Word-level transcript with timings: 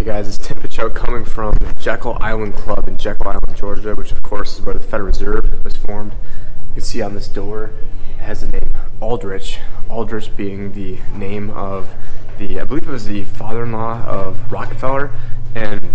Hey 0.00 0.06
guys, 0.06 0.28
it's 0.28 0.38
Tim 0.38 0.58
Picciott 0.58 0.94
coming 0.94 1.26
from 1.26 1.54
Jekyll 1.78 2.16
Island 2.22 2.54
Club 2.54 2.88
in 2.88 2.96
Jekyll 2.96 3.28
Island, 3.28 3.54
Georgia, 3.54 3.94
which 3.94 4.12
of 4.12 4.22
course 4.22 4.54
is 4.54 4.64
where 4.64 4.72
the 4.72 4.80
Federal 4.80 5.08
Reserve 5.08 5.62
was 5.62 5.76
formed. 5.76 6.12
You 6.12 6.72
can 6.76 6.82
see 6.82 7.02
on 7.02 7.14
this 7.14 7.28
door 7.28 7.72
it 8.16 8.22
has 8.22 8.40
the 8.40 8.48
name 8.48 8.72
Aldrich. 9.02 9.58
Aldrich 9.90 10.34
being 10.38 10.72
the 10.72 10.98
name 11.14 11.50
of 11.50 11.90
the, 12.38 12.62
I 12.62 12.64
believe 12.64 12.88
it 12.88 12.90
was 12.90 13.04
the 13.04 13.24
father-in-law 13.24 14.06
of 14.06 14.50
Rockefeller, 14.50 15.10
and 15.54 15.94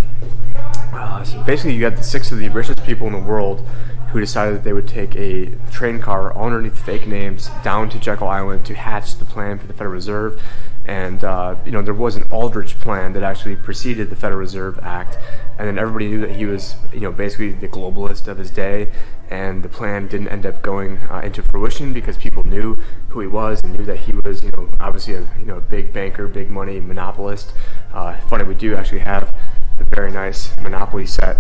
uh, 0.93 1.23
so 1.23 1.41
basically 1.41 1.73
you 1.73 1.81
got 1.81 1.97
the 1.97 2.03
six 2.03 2.31
of 2.31 2.37
the 2.37 2.49
richest 2.49 2.85
people 2.85 3.07
in 3.07 3.13
the 3.13 3.19
world 3.19 3.67
who 4.11 4.19
decided 4.19 4.53
that 4.53 4.63
they 4.63 4.73
would 4.73 4.87
take 4.87 5.15
a 5.15 5.47
train 5.71 5.99
car 5.99 6.37
underneath 6.37 6.77
fake 6.77 7.07
names 7.07 7.49
down 7.63 7.89
to 7.89 7.97
Jekyll 7.97 8.27
Island 8.27 8.67
to 8.67 8.75
hatch 8.75 9.15
the 9.15 9.25
plan 9.25 9.57
for 9.57 9.65
the 9.65 9.73
Federal 9.73 9.95
Reserve 9.95 10.39
and 10.87 11.23
uh, 11.23 11.55
you 11.65 11.71
know 11.71 11.81
there 11.81 11.93
was 11.93 12.15
an 12.15 12.23
Aldrich 12.31 12.77
plan 12.79 13.13
that 13.13 13.23
actually 13.23 13.55
preceded 13.55 14.09
the 14.09 14.15
Federal 14.15 14.39
Reserve 14.39 14.79
Act, 14.83 15.17
and 15.57 15.67
then 15.67 15.79
everybody 15.79 16.07
knew 16.07 16.21
that 16.21 16.31
he 16.31 16.45
was 16.45 16.75
you 16.93 17.01
know 17.01 17.11
basically 17.11 17.51
the 17.51 17.67
globalist 17.67 18.27
of 18.27 18.37
his 18.37 18.51
day, 18.51 18.91
and 19.29 19.63
the 19.63 19.69
plan 19.69 20.07
didn't 20.07 20.27
end 20.27 20.45
up 20.45 20.61
going 20.61 20.97
uh, 21.09 21.21
into 21.23 21.41
fruition 21.41 21.93
because 21.93 22.17
people 22.17 22.43
knew 22.43 22.77
who 23.09 23.19
he 23.19 23.27
was 23.27 23.61
and 23.63 23.73
knew 23.73 23.85
that 23.85 23.97
he 23.97 24.13
was 24.13 24.43
you 24.43 24.51
know 24.51 24.69
obviously 24.79 25.15
a 25.15 25.27
you 25.39 25.45
know 25.45 25.59
big 25.59 25.91
banker, 25.91 26.27
big 26.27 26.49
money 26.49 26.79
monopolist. 26.79 27.53
Uh, 27.93 28.15
funny, 28.27 28.43
we 28.43 28.55
do 28.55 28.75
actually 28.75 28.99
have 28.99 29.33
a 29.79 29.83
very 29.95 30.11
nice 30.11 30.55
Monopoly 30.57 31.05
set 31.05 31.37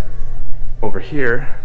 over 0.81 0.99
here, 0.99 1.55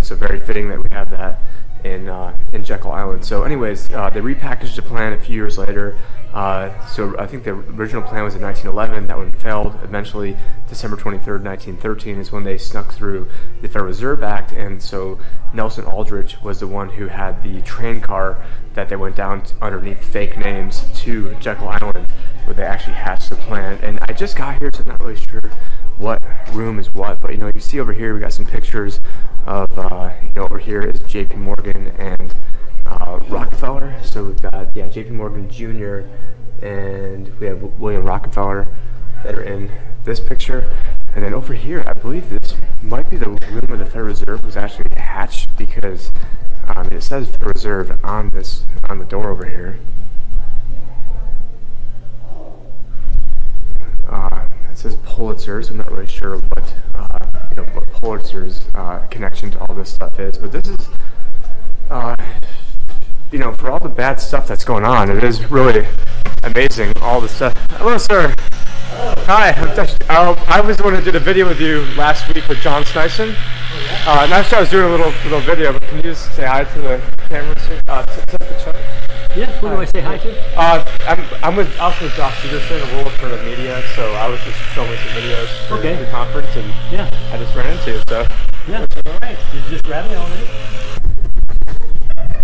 so 0.00 0.14
very 0.14 0.38
fitting 0.38 0.68
that 0.68 0.82
we 0.82 0.88
have 0.90 1.10
that 1.10 1.40
in 1.84 2.08
uh, 2.08 2.36
in 2.52 2.64
Jekyll 2.64 2.92
Island. 2.92 3.24
So, 3.24 3.42
anyways, 3.42 3.92
uh, 3.92 4.10
they 4.10 4.20
repackaged 4.20 4.76
the 4.76 4.82
plan 4.82 5.12
a 5.12 5.18
few 5.18 5.34
years 5.34 5.58
later. 5.58 5.98
Uh, 6.32 6.86
so 6.86 7.18
I 7.18 7.26
think 7.26 7.44
the 7.44 7.52
original 7.52 8.00
plan 8.02 8.24
was 8.24 8.34
in 8.34 8.40
1911. 8.40 9.06
That 9.08 9.18
one 9.18 9.32
failed. 9.32 9.78
Eventually, 9.82 10.36
December 10.66 10.96
23rd, 10.96 11.42
1913 11.42 12.18
is 12.18 12.32
when 12.32 12.44
they 12.44 12.56
snuck 12.56 12.92
through 12.92 13.28
the 13.60 13.68
Federal 13.68 13.86
Reserve 13.86 14.22
Act, 14.22 14.50
and 14.52 14.82
so 14.82 15.18
Nelson 15.52 15.84
Aldrich 15.84 16.40
was 16.42 16.60
the 16.60 16.66
one 16.66 16.88
who 16.88 17.08
had 17.08 17.42
the 17.42 17.60
train 17.62 18.00
car 18.00 18.42
that 18.72 18.88
they 18.88 18.96
went 18.96 19.14
down 19.14 19.42
underneath 19.60 20.02
fake 20.02 20.38
names 20.38 20.84
to 21.02 21.34
Jekyll 21.34 21.68
Island, 21.68 22.06
where 22.46 22.54
they 22.54 22.64
actually 22.64 22.94
hatched 22.94 23.28
the 23.28 23.36
plan. 23.36 23.78
And 23.82 23.98
I 24.08 24.14
just 24.14 24.34
got 24.34 24.58
here, 24.58 24.70
so 24.72 24.80
I'm 24.84 24.88
not 24.88 25.00
really 25.00 25.16
sure 25.16 25.52
what 26.02 26.20
room 26.52 26.80
is 26.80 26.92
what, 26.92 27.20
but 27.20 27.30
you 27.30 27.36
know, 27.36 27.50
you 27.54 27.60
see 27.60 27.78
over 27.78 27.92
here 27.92 28.12
we 28.12 28.20
got 28.20 28.32
some 28.32 28.44
pictures 28.44 29.00
of 29.46 29.78
uh, 29.78 30.12
you 30.20 30.32
know 30.34 30.42
over 30.42 30.58
here 30.58 30.82
is 30.82 30.98
J.P. 31.00 31.36
Morgan 31.36 31.86
and 31.96 32.34
uh, 32.86 33.20
Rockefeller. 33.28 33.96
So 34.02 34.24
we've 34.24 34.42
got 34.42 34.76
yeah 34.76 34.88
J.P. 34.88 35.10
Morgan 35.10 35.48
Jr. 35.48 36.00
and 36.60 37.28
we 37.38 37.46
have 37.46 37.62
William 37.78 38.04
Rockefeller 38.04 38.66
that 39.22 39.36
are 39.36 39.42
in 39.42 39.70
this 40.04 40.18
picture. 40.18 40.74
And 41.14 41.24
then 41.24 41.34
over 41.34 41.54
here, 41.54 41.84
I 41.86 41.92
believe 41.92 42.28
this 42.30 42.56
might 42.82 43.08
be 43.08 43.16
the 43.16 43.28
room 43.28 43.66
where 43.68 43.78
the 43.78 43.86
Federal 43.86 44.06
Reserve 44.06 44.44
was 44.44 44.56
actually 44.56 44.92
hatched 44.96 45.56
because 45.56 46.10
um, 46.66 46.88
it 46.88 47.02
says 47.02 47.28
Federal 47.28 47.52
Reserve 47.52 48.00
on 48.02 48.30
this 48.30 48.66
on 48.88 48.98
the 48.98 49.04
door 49.04 49.30
over 49.30 49.44
here. 49.44 49.78
Uh, 54.08 54.48
it 55.30 55.40
says 55.40 55.46
Pulitzer, 55.46 55.62
so 55.62 55.70
I'm 55.70 55.78
not 55.78 55.90
really 55.90 56.06
sure 56.06 56.36
what 56.36 56.74
uh, 56.94 57.18
you 57.50 57.56
know 57.56 57.64
what 57.64 57.86
Pulitzer's 57.88 58.60
uh, 58.74 59.06
connection 59.10 59.50
to 59.52 59.60
all 59.60 59.74
this 59.74 59.92
stuff 59.92 60.18
is. 60.18 60.38
But 60.38 60.52
this 60.52 60.66
is 60.68 60.88
uh, 61.90 62.16
you 63.30 63.38
know, 63.38 63.52
for 63.52 63.70
all 63.70 63.80
the 63.80 63.88
bad 63.88 64.20
stuff 64.20 64.46
that's 64.46 64.64
going 64.64 64.84
on, 64.84 65.10
it 65.10 65.24
is 65.24 65.50
really 65.50 65.86
amazing 66.42 66.92
all 67.00 67.20
the 67.20 67.28
stuff. 67.28 67.56
Hello, 67.72 67.96
sir. 67.98 68.34
Hi. 69.26 69.52
I'm 69.52 69.88
Uh, 70.10 70.44
I 70.48 70.60
was 70.60 70.76
the 70.76 70.82
one 70.82 70.94
who 70.94 71.00
did 71.00 71.16
a 71.16 71.20
video 71.20 71.48
with 71.48 71.60
you 71.60 71.82
last 71.96 72.32
week 72.34 72.48
with 72.48 72.58
John 72.58 72.82
Sneisen. 72.84 73.34
Uh, 74.06 74.20
and 74.24 74.34
I 74.34 74.60
was 74.60 74.70
doing 74.70 74.86
a 74.86 74.90
little 74.90 75.12
little 75.24 75.40
video, 75.40 75.72
but 75.72 75.82
can 75.82 75.96
you 75.96 76.02
just 76.02 76.34
say 76.34 76.44
hi 76.44 76.64
to 76.64 76.80
the 76.80 77.00
camera? 77.28 77.56
Uh, 77.86 78.04
t- 78.04 78.36
t- 78.36 79.01
yeah, 79.36 79.46
who 79.58 79.68
do 79.68 79.76
I 79.76 79.84
say 79.84 80.00
hi 80.00 80.18
to? 80.18 80.58
Uh, 80.58 80.84
I'm, 81.08 81.44
I'm 81.44 81.56
with 81.56 81.78
also 81.78 82.04
with 82.04 82.14
Josh 82.14 82.42
Peterson, 82.42 82.80
a 82.82 82.96
world 82.96 83.12
for 83.12 83.28
the 83.28 83.42
media, 83.42 83.82
so 83.96 84.12
I 84.14 84.28
was 84.28 84.40
just 84.40 84.58
filming 84.74 84.98
some 84.98 85.08
videos 85.08 85.68
for 85.68 85.74
okay. 85.74 85.96
the 85.96 86.10
conference, 86.10 86.48
and 86.54 86.68
yeah, 86.92 87.08
I 87.32 87.38
just 87.38 87.54
ran 87.54 87.76
into 87.76 87.92
you, 87.92 88.02
so. 88.08 88.26
Yeah, 88.68 88.86
that's 88.86 89.08
all 89.08 89.18
right. 89.20 89.38
You 89.54 89.60
just 89.70 89.84
grabbed 89.84 90.10
me 90.10 90.16
already 90.16 90.46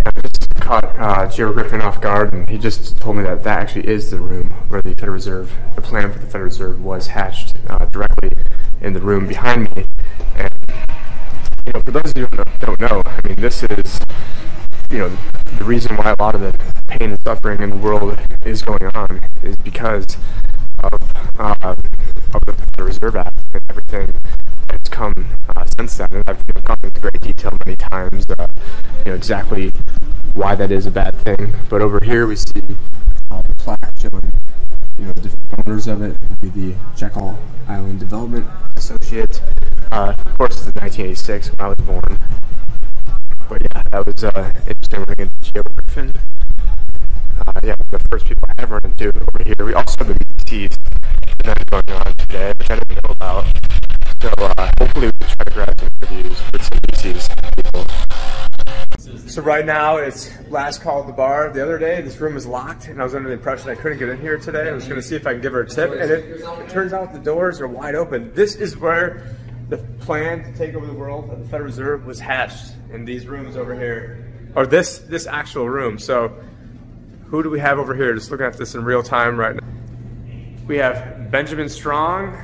I 0.06 0.10
just 0.22 0.54
caught 0.56 0.84
uh, 0.98 1.28
Joe 1.28 1.52
Griffin 1.52 1.82
off 1.82 2.00
guard, 2.00 2.32
and 2.32 2.48
he 2.48 2.56
just 2.56 2.96
told 2.96 3.16
me 3.16 3.22
that 3.24 3.44
that 3.44 3.60
actually 3.60 3.86
is 3.86 4.10
the 4.10 4.18
room 4.18 4.50
where 4.68 4.80
the 4.80 4.94
Federal 4.94 5.12
Reserve, 5.12 5.52
the 5.74 5.82
plan 5.82 6.12
for 6.12 6.18
the 6.18 6.26
Federal 6.26 6.44
Reserve, 6.44 6.82
was 6.82 7.08
hatched 7.08 7.54
uh, 7.68 7.84
directly 7.86 8.32
in 8.80 8.94
the 8.94 9.00
room 9.00 9.26
behind 9.26 9.74
me. 9.76 9.84
And 10.34 10.50
you 11.66 11.72
know, 11.74 11.80
for 11.80 11.90
those 11.90 12.10
of 12.10 12.16
you 12.16 12.26
who 12.26 12.42
don't 12.60 12.80
know, 12.80 13.02
I 13.04 13.20
mean, 13.26 13.36
this 13.36 13.62
is 13.62 14.00
you 14.90 14.98
know 14.98 15.08
the 15.58 15.64
reason 15.64 15.96
why 15.96 16.10
a 16.10 16.22
lot 16.22 16.34
of 16.34 16.40
the 16.40 16.52
pain 16.88 17.10
and 17.10 17.20
suffering 17.22 17.60
in 17.60 17.70
the 17.70 17.76
world 17.76 18.18
is 18.44 18.62
going 18.62 18.84
on 18.94 19.20
is 19.42 19.56
because 19.56 20.16
of 20.80 20.94
uh, 21.38 21.54
of 22.34 22.44
the 22.46 22.52
Federal 22.52 22.86
Reserve 22.86 23.16
Act 23.16 23.44
and 23.52 23.62
everything 23.68 24.12
that's 24.66 24.88
come 24.88 25.12
uh, 25.54 25.64
since 25.76 25.96
then. 25.96 26.08
And 26.12 26.24
I've 26.28 26.42
you 26.46 26.54
know, 26.54 26.60
gone 26.62 26.78
into 26.82 27.00
great 27.00 27.20
detail 27.20 27.56
many 27.64 27.76
times, 27.76 28.26
uh, 28.30 28.46
you 28.98 29.04
know, 29.06 29.14
exactly 29.14 29.72
why 30.34 30.54
that 30.54 30.70
is 30.70 30.86
a 30.86 30.90
bad 30.90 31.14
thing. 31.16 31.54
But 31.68 31.82
over 31.82 32.00
here 32.02 32.26
we 32.26 32.36
see 32.36 32.62
uh, 33.30 33.42
the 33.42 33.54
plaque 33.56 33.92
showing, 33.98 34.32
you 34.96 35.04
know, 35.04 35.12
the 35.12 35.20
different 35.22 35.66
owners 35.66 35.86
of 35.86 36.02
it. 36.02 36.18
Would 36.20 36.40
Be 36.40 36.48
the 36.48 36.74
Jekyll 36.96 37.38
Island 37.68 38.00
Development 38.00 38.46
Associates. 38.76 39.40
Uh, 39.92 40.14
of 40.16 40.38
course, 40.38 40.66
it's 40.66 40.74
1986 40.76 41.50
when 41.50 41.60
I 41.60 41.68
was 41.68 41.78
born. 41.78 42.18
But 43.48 43.62
yeah, 43.62 43.82
that 43.82 44.04
was 44.04 44.22
uh, 44.24 44.52
interesting 44.66 45.00
running 45.04 45.20
into 45.20 45.52
Geo 45.52 45.62
Griffin. 45.62 46.12
Uh, 47.46 47.52
yeah, 47.64 47.76
the 47.90 47.98
first 48.10 48.26
people 48.26 48.46
I 48.46 48.62
ever 48.62 48.74
run 48.74 48.84
into 48.84 49.08
over 49.08 49.42
here. 49.42 49.64
We 49.64 49.72
also 49.72 50.04
have 50.04 50.08
the 50.08 50.22
BTs 50.22 50.76
event 51.40 51.70
going 51.70 51.90
on 51.98 52.14
today, 52.16 52.52
which 52.58 52.70
I 52.70 52.76
didn't 52.76 52.96
know 52.96 53.10
about. 53.10 53.46
So 54.20 54.28
uh, 54.36 54.70
hopefully 54.78 55.06
we 55.06 55.12
can 55.12 55.28
try 55.28 55.44
to 55.44 55.50
grab 55.54 55.80
some 55.80 55.88
interviews 56.02 56.42
with 56.52 56.62
some 56.62 56.78
BTs 56.78 57.56
people. 57.56 57.86
So 59.30 59.40
right 59.40 59.64
now 59.64 59.96
it's 59.96 60.30
last 60.50 60.82
call 60.82 61.00
at 61.00 61.06
the 61.06 61.14
bar. 61.14 61.50
The 61.50 61.62
other 61.62 61.78
day 61.78 62.02
this 62.02 62.20
room 62.20 62.34
was 62.34 62.44
locked 62.44 62.88
and 62.88 63.00
I 63.00 63.04
was 63.04 63.14
under 63.14 63.28
the 63.28 63.34
impression 63.34 63.70
I 63.70 63.76
couldn't 63.76 63.98
get 63.98 64.10
in 64.10 64.20
here 64.20 64.36
today. 64.36 64.68
I 64.68 64.72
was 64.72 64.84
going 64.84 65.00
to 65.00 65.02
see 65.02 65.16
if 65.16 65.26
I 65.26 65.32
can 65.32 65.40
give 65.40 65.52
her 65.52 65.62
a 65.62 65.68
tip 65.68 65.90
and 65.92 66.10
it, 66.10 66.42
it 66.42 66.68
turns 66.68 66.92
out 66.92 67.14
the 67.14 67.18
doors 67.18 67.62
are 67.62 67.68
wide 67.68 67.94
open. 67.94 68.30
This 68.34 68.56
is 68.56 68.76
where 68.76 69.36
the 69.68 69.78
plan 70.00 70.42
to 70.44 70.58
take 70.58 70.74
over 70.74 70.86
the 70.86 70.92
world 70.92 71.30
of 71.30 71.38
the 71.38 71.44
Federal 71.44 71.66
Reserve 71.66 72.06
was 72.06 72.18
hatched 72.18 72.72
in 72.92 73.04
these 73.04 73.26
rooms 73.26 73.56
over 73.56 73.74
here. 73.74 74.24
Or 74.54 74.66
this 74.66 74.98
this 75.00 75.26
actual 75.26 75.68
room. 75.68 75.98
So 75.98 76.34
who 77.26 77.42
do 77.42 77.50
we 77.50 77.60
have 77.60 77.78
over 77.78 77.94
here? 77.94 78.14
Just 78.14 78.30
looking 78.30 78.46
at 78.46 78.56
this 78.56 78.74
in 78.74 78.84
real 78.84 79.02
time 79.02 79.36
right 79.36 79.54
now. 79.54 79.68
We 80.66 80.78
have 80.78 81.30
Benjamin 81.30 81.68
Strong, 81.68 82.36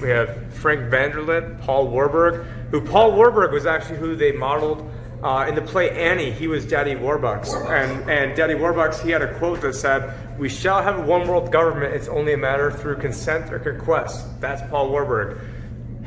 we 0.00 0.08
have 0.08 0.52
Frank 0.54 0.92
Vanderlip, 0.92 1.60
Paul 1.62 1.88
Warburg, 1.88 2.46
who 2.70 2.80
Paul 2.80 3.12
Warburg 3.12 3.52
was 3.52 3.66
actually 3.66 3.98
who 3.98 4.16
they 4.16 4.32
modeled 4.32 4.90
uh, 5.22 5.46
in 5.48 5.54
the 5.54 5.62
play 5.62 5.90
Annie. 5.90 6.32
He 6.32 6.48
was 6.48 6.66
Daddy 6.66 6.94
Warbucks, 6.94 7.54
and 7.70 8.10
and 8.10 8.36
Daddy 8.36 8.54
Warbucks 8.54 9.02
he 9.02 9.10
had 9.10 9.22
a 9.22 9.38
quote 9.38 9.60
that 9.62 9.74
said, 9.74 10.12
"We 10.38 10.48
shall 10.48 10.82
have 10.82 11.06
one 11.06 11.26
world 11.26 11.50
government. 11.50 11.94
It's 11.94 12.08
only 12.08 12.34
a 12.34 12.38
matter 12.38 12.70
through 12.70 12.96
consent 12.96 13.52
or 13.52 13.58
conquest." 13.58 14.40
That's 14.40 14.62
Paul 14.70 14.90
Warburg. 14.90 15.38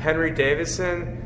Henry 0.06 0.30
Davison, 0.30 1.20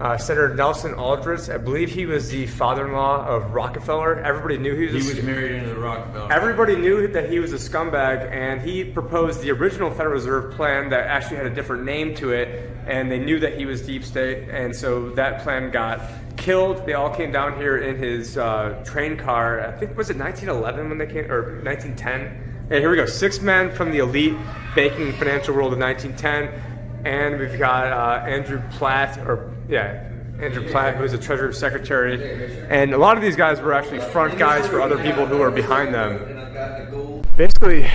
uh, 0.00 0.16
Senator 0.16 0.54
Nelson 0.54 0.94
Aldrich, 0.94 1.48
I 1.48 1.56
believe 1.58 1.90
he 1.90 2.06
was 2.06 2.30
the 2.30 2.46
father-in-law 2.46 3.26
of 3.26 3.52
Rockefeller. 3.52 4.20
Everybody 4.20 4.56
knew 4.56 4.76
he 4.76 4.84
was. 4.84 5.04
He 5.04 5.14
was 5.16 5.24
married 5.24 5.50
into 5.50 5.70
the 5.70 5.80
Rockefeller. 5.80 6.32
Everybody 6.32 6.76
knew 6.76 7.08
that 7.08 7.28
he 7.28 7.40
was 7.40 7.52
a 7.52 7.56
scumbag, 7.56 8.30
and 8.30 8.62
he 8.62 8.84
proposed 8.84 9.42
the 9.42 9.50
original 9.50 9.90
Federal 9.90 10.12
Reserve 10.12 10.54
plan 10.54 10.90
that 10.90 11.08
actually 11.08 11.38
had 11.38 11.46
a 11.46 11.50
different 11.50 11.82
name 11.82 12.14
to 12.14 12.30
it, 12.30 12.70
and 12.86 13.10
they 13.10 13.18
knew 13.18 13.40
that 13.40 13.58
he 13.58 13.66
was 13.66 13.82
deep 13.82 14.04
state, 14.04 14.48
and 14.48 14.76
so 14.76 15.10
that 15.10 15.42
plan 15.42 15.72
got 15.72 16.00
killed. 16.36 16.86
They 16.86 16.94
all 16.94 17.12
came 17.12 17.32
down 17.32 17.56
here 17.56 17.78
in 17.78 17.96
his 17.96 18.38
uh, 18.38 18.80
train 18.86 19.16
car. 19.16 19.60
I 19.60 19.72
think 19.72 19.96
was 19.96 20.08
it 20.08 20.16
1911 20.16 20.88
when 20.88 20.98
they 20.98 21.06
came, 21.06 21.28
or 21.28 21.60
1910. 21.64 22.46
And 22.70 22.78
here 22.78 22.90
we 22.90 22.96
go, 22.96 23.06
six 23.06 23.40
men 23.40 23.72
from 23.72 23.90
the 23.90 23.98
elite 23.98 24.36
banking 24.76 25.12
financial 25.14 25.52
world 25.52 25.72
of 25.72 25.80
1910 25.80 26.69
and 27.04 27.38
we've 27.38 27.58
got 27.58 27.92
uh, 27.92 28.24
Andrew 28.26 28.62
Platt, 28.72 29.18
or 29.18 29.52
yeah, 29.68 30.08
Andrew 30.40 30.68
Platt, 30.70 30.96
who 30.96 31.04
is 31.04 31.12
a 31.12 31.18
Treasury 31.18 31.54
Secretary, 31.54 32.64
and 32.68 32.92
a 32.94 32.98
lot 32.98 33.16
of 33.16 33.22
these 33.22 33.36
guys 33.36 33.60
were 33.60 33.72
actually 33.72 34.00
front 34.00 34.38
guys 34.38 34.66
for 34.66 34.80
other 34.80 34.96
people 35.02 35.26
who 35.26 35.40
are 35.40 35.50
behind 35.50 35.94
them. 35.94 37.22
Basically, 37.36 37.88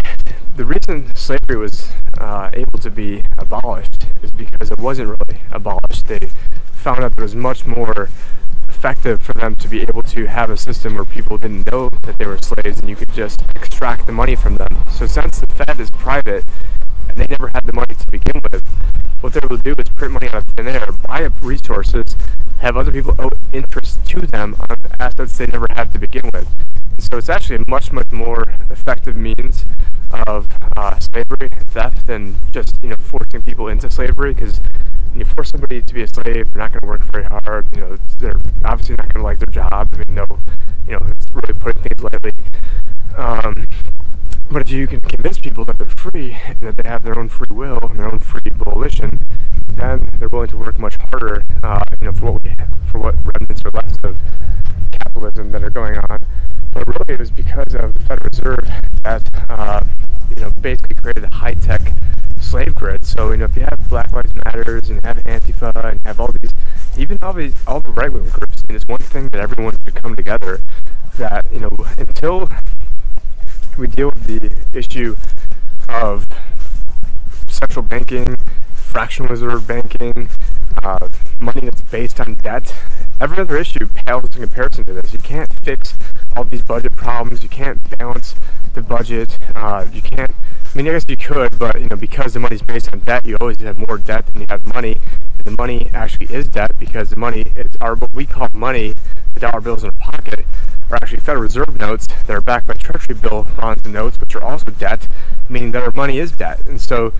the 0.55 0.65
reason 0.65 1.13
slavery 1.15 1.57
was 1.57 1.91
uh, 2.19 2.49
able 2.53 2.79
to 2.79 2.89
be 2.89 3.23
abolished 3.37 4.05
is 4.23 4.31
because 4.31 4.71
it 4.71 4.79
wasn't 4.79 5.09
really 5.09 5.41
abolished. 5.51 6.05
They 6.07 6.29
found 6.73 7.03
out 7.03 7.11
that 7.11 7.19
it 7.19 7.23
was 7.23 7.35
much 7.35 7.65
more 7.65 8.09
effective 8.67 9.21
for 9.21 9.33
them 9.33 9.55
to 9.55 9.67
be 9.67 9.81
able 9.81 10.03
to 10.03 10.25
have 10.25 10.49
a 10.49 10.57
system 10.57 10.95
where 10.95 11.05
people 11.05 11.37
didn't 11.37 11.69
know 11.71 11.89
that 12.03 12.17
they 12.17 12.25
were 12.25 12.37
slaves 12.37 12.79
and 12.79 12.89
you 12.89 12.95
could 12.95 13.11
just 13.13 13.41
extract 13.55 14.05
the 14.05 14.11
money 14.11 14.35
from 14.35 14.55
them. 14.57 14.67
So 14.91 15.07
since 15.07 15.39
the 15.39 15.47
Fed 15.47 15.79
is 15.79 15.89
private 15.91 16.45
and 17.15 17.23
they 17.23 17.27
never 17.27 17.47
had 17.47 17.65
the 17.65 17.73
money 17.73 17.95
to 17.95 18.07
begin 18.07 18.41
with, 18.51 18.67
what 19.21 19.33
they're 19.33 19.43
able 19.45 19.57
to 19.57 19.63
do 19.63 19.75
is 19.77 19.89
print 19.89 20.13
money 20.13 20.27
out 20.27 20.35
of 20.35 20.45
thin 20.45 20.67
air, 20.67 20.89
buy 21.07 21.25
up 21.25 21.33
resources, 21.41 22.17
have 22.57 22.75
other 22.77 22.91
people 22.91 23.15
owe 23.19 23.31
interest 23.53 24.05
to 24.05 24.21
them 24.21 24.55
on 24.69 24.81
assets 24.99 25.37
they 25.37 25.45
never 25.47 25.67
had 25.71 25.91
to 25.93 25.99
begin 25.99 26.29
with. 26.33 26.47
And 26.91 27.03
so 27.03 27.17
it's 27.17 27.29
actually 27.29 27.57
a 27.57 27.69
much, 27.69 27.91
much 27.91 28.11
more 28.11 28.43
effective 28.69 29.15
means 29.15 29.65
of 30.27 30.47
uh, 30.75 30.99
slavery 30.99 31.49
and 31.51 31.67
theft 31.67 32.07
than 32.07 32.35
just 32.51 32.79
you 32.81 32.89
know 32.89 32.95
forcing 32.97 33.41
people 33.41 33.67
into 33.67 33.89
slavery 33.89 34.33
because 34.33 34.59
when 35.15 35.25
you 35.25 35.33
force 35.33 35.51
somebody 35.51 35.81
to 35.81 35.93
be 35.93 36.01
a 36.01 36.07
slave, 36.07 36.51
they're 36.51 36.61
not 36.61 36.73
going 36.73 36.81
to 36.81 36.87
work 36.87 37.03
very 37.05 37.23
hard. 37.23 37.73
You 37.73 37.79
know, 37.79 37.97
they're 38.19 38.35
obviously 38.65 38.97
not 38.97 39.13
going 39.13 39.21
to 39.21 39.23
like 39.23 39.39
their 39.39 39.53
job. 39.53 39.71
I 39.71 39.97
mean, 39.97 40.13
no, 40.13 40.27
you 40.85 40.91
know, 40.91 40.99
it's 41.07 41.25
really 41.31 41.53
putting 41.53 41.81
things 41.83 42.03
lightly. 42.03 42.33
Um, 43.15 43.65
but 44.51 44.63
if 44.63 44.69
you 44.69 44.87
can 44.87 44.99
convince 44.99 45.37
people 45.39 45.63
that 45.65 45.77
they're 45.77 45.87
free 45.87 46.37
and 46.45 46.59
that 46.59 46.75
they 46.75 46.89
have 46.89 47.03
their 47.03 47.17
own 47.17 47.29
free 47.29 47.47
will 47.49 47.79
and 47.89 47.97
their 47.97 48.11
own 48.11 48.19
free 48.19 48.41
volition, 48.55 49.21
then 49.75 50.11
they're 50.19 50.27
willing 50.27 50.49
to 50.49 50.57
work 50.57 50.77
much 50.77 50.97
harder. 50.97 51.45
Uh, 51.63 51.81
you 52.01 52.07
know, 52.07 52.11
for 52.11 52.33
what 52.33 52.43
we, 52.43 52.53
for 52.91 52.99
what 52.99 53.15
remnants 53.23 53.63
are 53.63 53.71
left 53.71 54.03
of 54.03 54.19
capitalism 54.91 55.49
that 55.53 55.63
are 55.63 55.69
going 55.69 55.97
on. 55.97 56.19
But 56.73 56.87
really, 56.87 57.13
it 57.13 57.19
was 57.19 57.31
because 57.31 57.73
of 57.73 57.93
the 57.93 58.03
Federal 58.03 58.29
Reserve 58.29 58.69
that 59.03 59.29
uh, 59.49 59.79
you 60.35 60.41
know 60.41 60.51
basically 60.59 60.95
created 60.95 61.23
a 61.23 61.33
high-tech 61.33 61.93
slave 62.45 62.75
grid. 62.75 63.05
So 63.05 63.31
you 63.31 63.37
know, 63.37 63.45
if 63.45 63.55
you 63.55 63.63
have 63.63 63.89
Black 63.89 64.11
Lives 64.11 64.33
Matters 64.45 64.89
and 64.89 65.01
you 65.01 65.01
have 65.03 65.17
Antifa 65.17 65.75
and 65.83 65.99
you 65.99 66.05
have 66.05 66.19
all 66.19 66.31
these, 66.31 66.53
even 66.97 67.17
all 67.21 67.33
these, 67.33 67.53
all 67.67 67.81
the 67.81 67.91
right-wing 67.91 68.29
groups, 68.29 68.63
I 68.63 68.67
mean, 68.67 68.75
it's 68.75 68.87
one 68.87 68.99
thing 68.99 69.29
that 69.29 69.41
everyone 69.41 69.77
should 69.83 69.95
come 69.95 70.15
together. 70.15 70.61
That 71.17 71.51
you 71.51 71.59
know, 71.59 71.69
until 71.97 72.49
we 73.77 73.87
deal 73.87 74.11
with 74.11 74.25
the 74.25 74.77
issue 74.77 75.15
of 75.89 76.27
central 77.47 77.83
banking, 77.83 78.37
fractional 78.73 79.29
reserve 79.29 79.67
banking, 79.67 80.29
uh, 80.83 81.07
money 81.39 81.61
that's 81.61 81.81
based 81.81 82.19
on 82.19 82.35
debt. 82.35 82.73
Every 83.19 83.37
other 83.37 83.57
issue 83.57 83.87
pales 83.87 84.35
in 84.35 84.41
comparison 84.41 84.85
to 84.85 84.93
this. 84.93 85.13
You 85.13 85.19
can't 85.19 85.53
fix 85.53 85.97
all 86.35 86.43
these 86.43 86.63
budget 86.63 86.95
problems. 86.95 87.43
You 87.43 87.49
can't 87.49 87.97
balance 87.97 88.35
the 88.73 88.81
budget. 88.81 89.39
Uh, 89.55 89.85
you 89.91 90.01
can't. 90.01 90.31
I 90.75 90.77
mean, 90.77 90.89
I 90.89 90.91
guess 90.91 91.05
you 91.07 91.15
could, 91.15 91.57
but 91.57 91.79
you 91.79 91.87
know, 91.87 91.95
because 91.95 92.33
the 92.33 92.39
money's 92.41 92.61
based 92.61 92.91
on 92.91 92.99
debt, 92.99 93.23
you 93.23 93.37
always 93.39 93.61
have 93.61 93.77
more 93.77 93.97
debt 93.97 94.25
than 94.25 94.41
you 94.41 94.47
have 94.49 94.65
money. 94.73 94.97
And 95.37 95.47
the 95.47 95.51
money 95.51 95.89
actually 95.93 96.25
is 96.35 96.49
debt 96.49 96.77
because 96.77 97.09
the 97.09 97.15
money 97.15 97.45
is 97.55 97.77
our 97.79 97.95
what 97.95 98.11
we 98.11 98.25
call 98.25 98.49
money, 98.51 98.93
the 99.35 99.39
dollar 99.39 99.61
bills 99.61 99.85
in 99.85 99.91
our 99.91 99.95
pocket, 99.95 100.45
are 100.89 100.97
actually 100.97 101.21
Federal 101.21 101.43
Reserve 101.43 101.77
notes 101.77 102.07
that 102.07 102.31
are 102.31 102.41
backed 102.41 102.67
by 102.67 102.73
Treasury 102.73 103.15
bill 103.15 103.47
bonds 103.55 103.85
and 103.85 103.93
notes, 103.93 104.19
which 104.19 104.35
are 104.35 104.43
also 104.43 104.65
debt, 104.65 105.07
meaning 105.47 105.71
that 105.71 105.81
our 105.81 105.93
money 105.93 106.19
is 106.19 106.33
debt. 106.33 106.65
And 106.65 106.81
so 106.81 107.13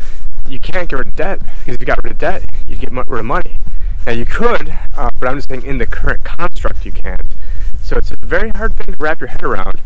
you 0.50 0.60
can't 0.60 0.90
get 0.90 0.98
rid 0.98 1.08
of 1.08 1.16
debt 1.16 1.40
because 1.40 1.76
if 1.76 1.80
you 1.80 1.86
got 1.86 2.04
rid 2.04 2.12
of 2.12 2.20
debt, 2.20 2.44
you'd 2.68 2.80
get 2.80 2.92
rid 2.92 3.08
of 3.08 3.26
money. 3.26 3.58
Now 4.06 4.12
you 4.12 4.26
could, 4.26 4.78
uh, 4.98 5.12
but 5.18 5.30
I'm 5.30 5.38
just 5.38 5.48
saying 5.48 5.64
in 5.64 5.78
the 5.78 5.86
current 5.86 6.26
construct 6.26 6.86
you 6.86 6.92
can't. 6.92 7.34
So 7.82 7.96
it's 7.96 8.12
a 8.12 8.18
very 8.18 8.50
hard 8.50 8.76
thing 8.76 8.96
to 8.96 9.00
wrap 9.00 9.22
your 9.22 9.30
head 9.30 9.44
around. 9.44 9.80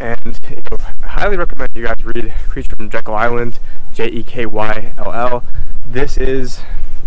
And 0.00 0.40
you 0.50 0.56
know, 0.56 0.78
I 1.02 1.06
highly 1.06 1.36
recommend 1.36 1.70
you 1.74 1.84
guys 1.84 2.04
read 2.04 2.32
Creature 2.48 2.76
from 2.76 2.90
Jekyll 2.90 3.14
Island, 3.14 3.58
J 3.92 4.08
E 4.08 4.22
K 4.22 4.46
Y 4.46 4.92
L 4.98 5.12
L. 5.12 5.44
This 5.86 6.16
is 6.16 6.62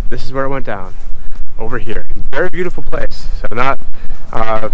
this 0.10 0.24
is 0.24 0.32
where 0.32 0.46
it 0.46 0.50
went 0.50 0.66
down, 0.66 0.94
over 1.58 1.80
here. 1.80 2.08
Very 2.32 2.50
beautiful 2.50 2.84
place. 2.84 3.28
So 3.42 3.48
not, 3.54 3.80
uh, 4.32 4.70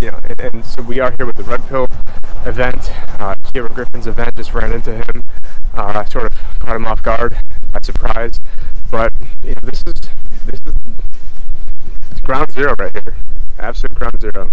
you 0.00 0.10
know, 0.10 0.20
and, 0.24 0.40
and, 0.40 0.64
so 0.64 0.82
we 0.82 1.00
are 1.00 1.12
here 1.12 1.24
with 1.24 1.36
the 1.36 1.44
Red 1.44 1.66
Pill 1.68 1.88
event. 2.44 2.90
Uh, 3.20 3.36
Griffin's 3.52 4.06
event 4.06 4.36
just 4.36 4.52
ran 4.52 4.72
into 4.72 4.94
him. 4.94 5.24
Uh, 5.72 6.04
sort 6.04 6.26
of 6.26 6.38
caught 6.58 6.76
him 6.76 6.86
off 6.86 7.02
guard 7.02 7.36
by 7.72 7.80
surprise. 7.80 8.40
But 8.90 9.12
you 9.42 9.54
know, 9.54 9.60
this 9.62 9.82
is 9.86 9.94
this 10.46 10.60
is 10.66 12.20
ground 12.22 12.50
zero 12.50 12.74
right 12.78 12.92
here. 12.92 13.14
Absolute 13.58 13.94
ground 13.94 14.20
zero. 14.20 14.50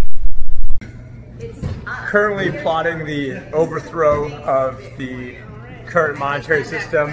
Currently 1.85 2.51
plotting 2.61 3.05
the 3.05 3.51
overthrow 3.53 4.31
of 4.43 4.77
the 4.97 5.37
current 5.85 6.19
monetary 6.19 6.63
system, 6.63 7.11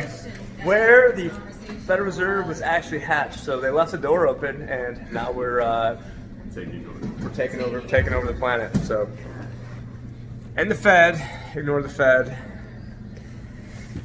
where 0.65 1.13
the 1.13 1.31
Federal 1.87 2.07
Reserve 2.07 2.47
was 2.47 2.61
actually 2.61 3.01
hatched. 3.01 3.41
So 3.41 3.61
they 3.61 3.71
left 3.71 3.93
the 3.93 3.99
door 3.99 4.27
open, 4.27 4.63
and 4.63 5.11
now 5.13 5.33
we're 5.33 5.61
uh, 5.61 6.01
we're 6.55 7.31
taking 7.35 7.61
over, 7.61 7.81
taking 7.83 8.13
over 8.13 8.27
the 8.27 8.39
planet. 8.39 8.77
So, 8.79 9.09
and 10.57 10.71
the 10.71 10.75
Fed, 10.75 11.23
ignore 11.55 11.83
the 11.83 11.89
Fed. 11.89 12.37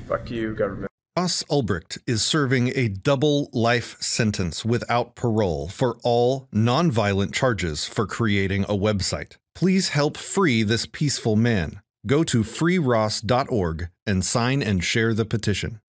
Fuck 0.08 0.30
you, 0.30 0.54
government. 0.54 0.90
Ross 1.16 1.44
Ulbricht 1.44 2.00
is 2.08 2.26
serving 2.26 2.72
a 2.76 2.88
double 2.88 3.50
life 3.54 4.02
sentence 4.02 4.66
without 4.66 5.16
parole 5.16 5.68
for 5.68 5.98
all 6.04 6.48
nonviolent 6.54 7.34
charges 7.34 7.86
for 7.86 8.08
creating 8.08 8.64
a 8.64 8.76
website. 8.76 9.38
Please 9.56 9.90
help 9.90 10.18
free 10.18 10.64
this 10.64 10.86
peaceful 10.86 11.36
man. 11.36 11.82
Go 12.06 12.24
to 12.24 12.44
freeross.org 12.44 13.90
and 14.06 14.26
sign 14.26 14.62
and 14.62 14.84
share 14.84 15.14
the 15.14 15.26
petition. 15.26 15.80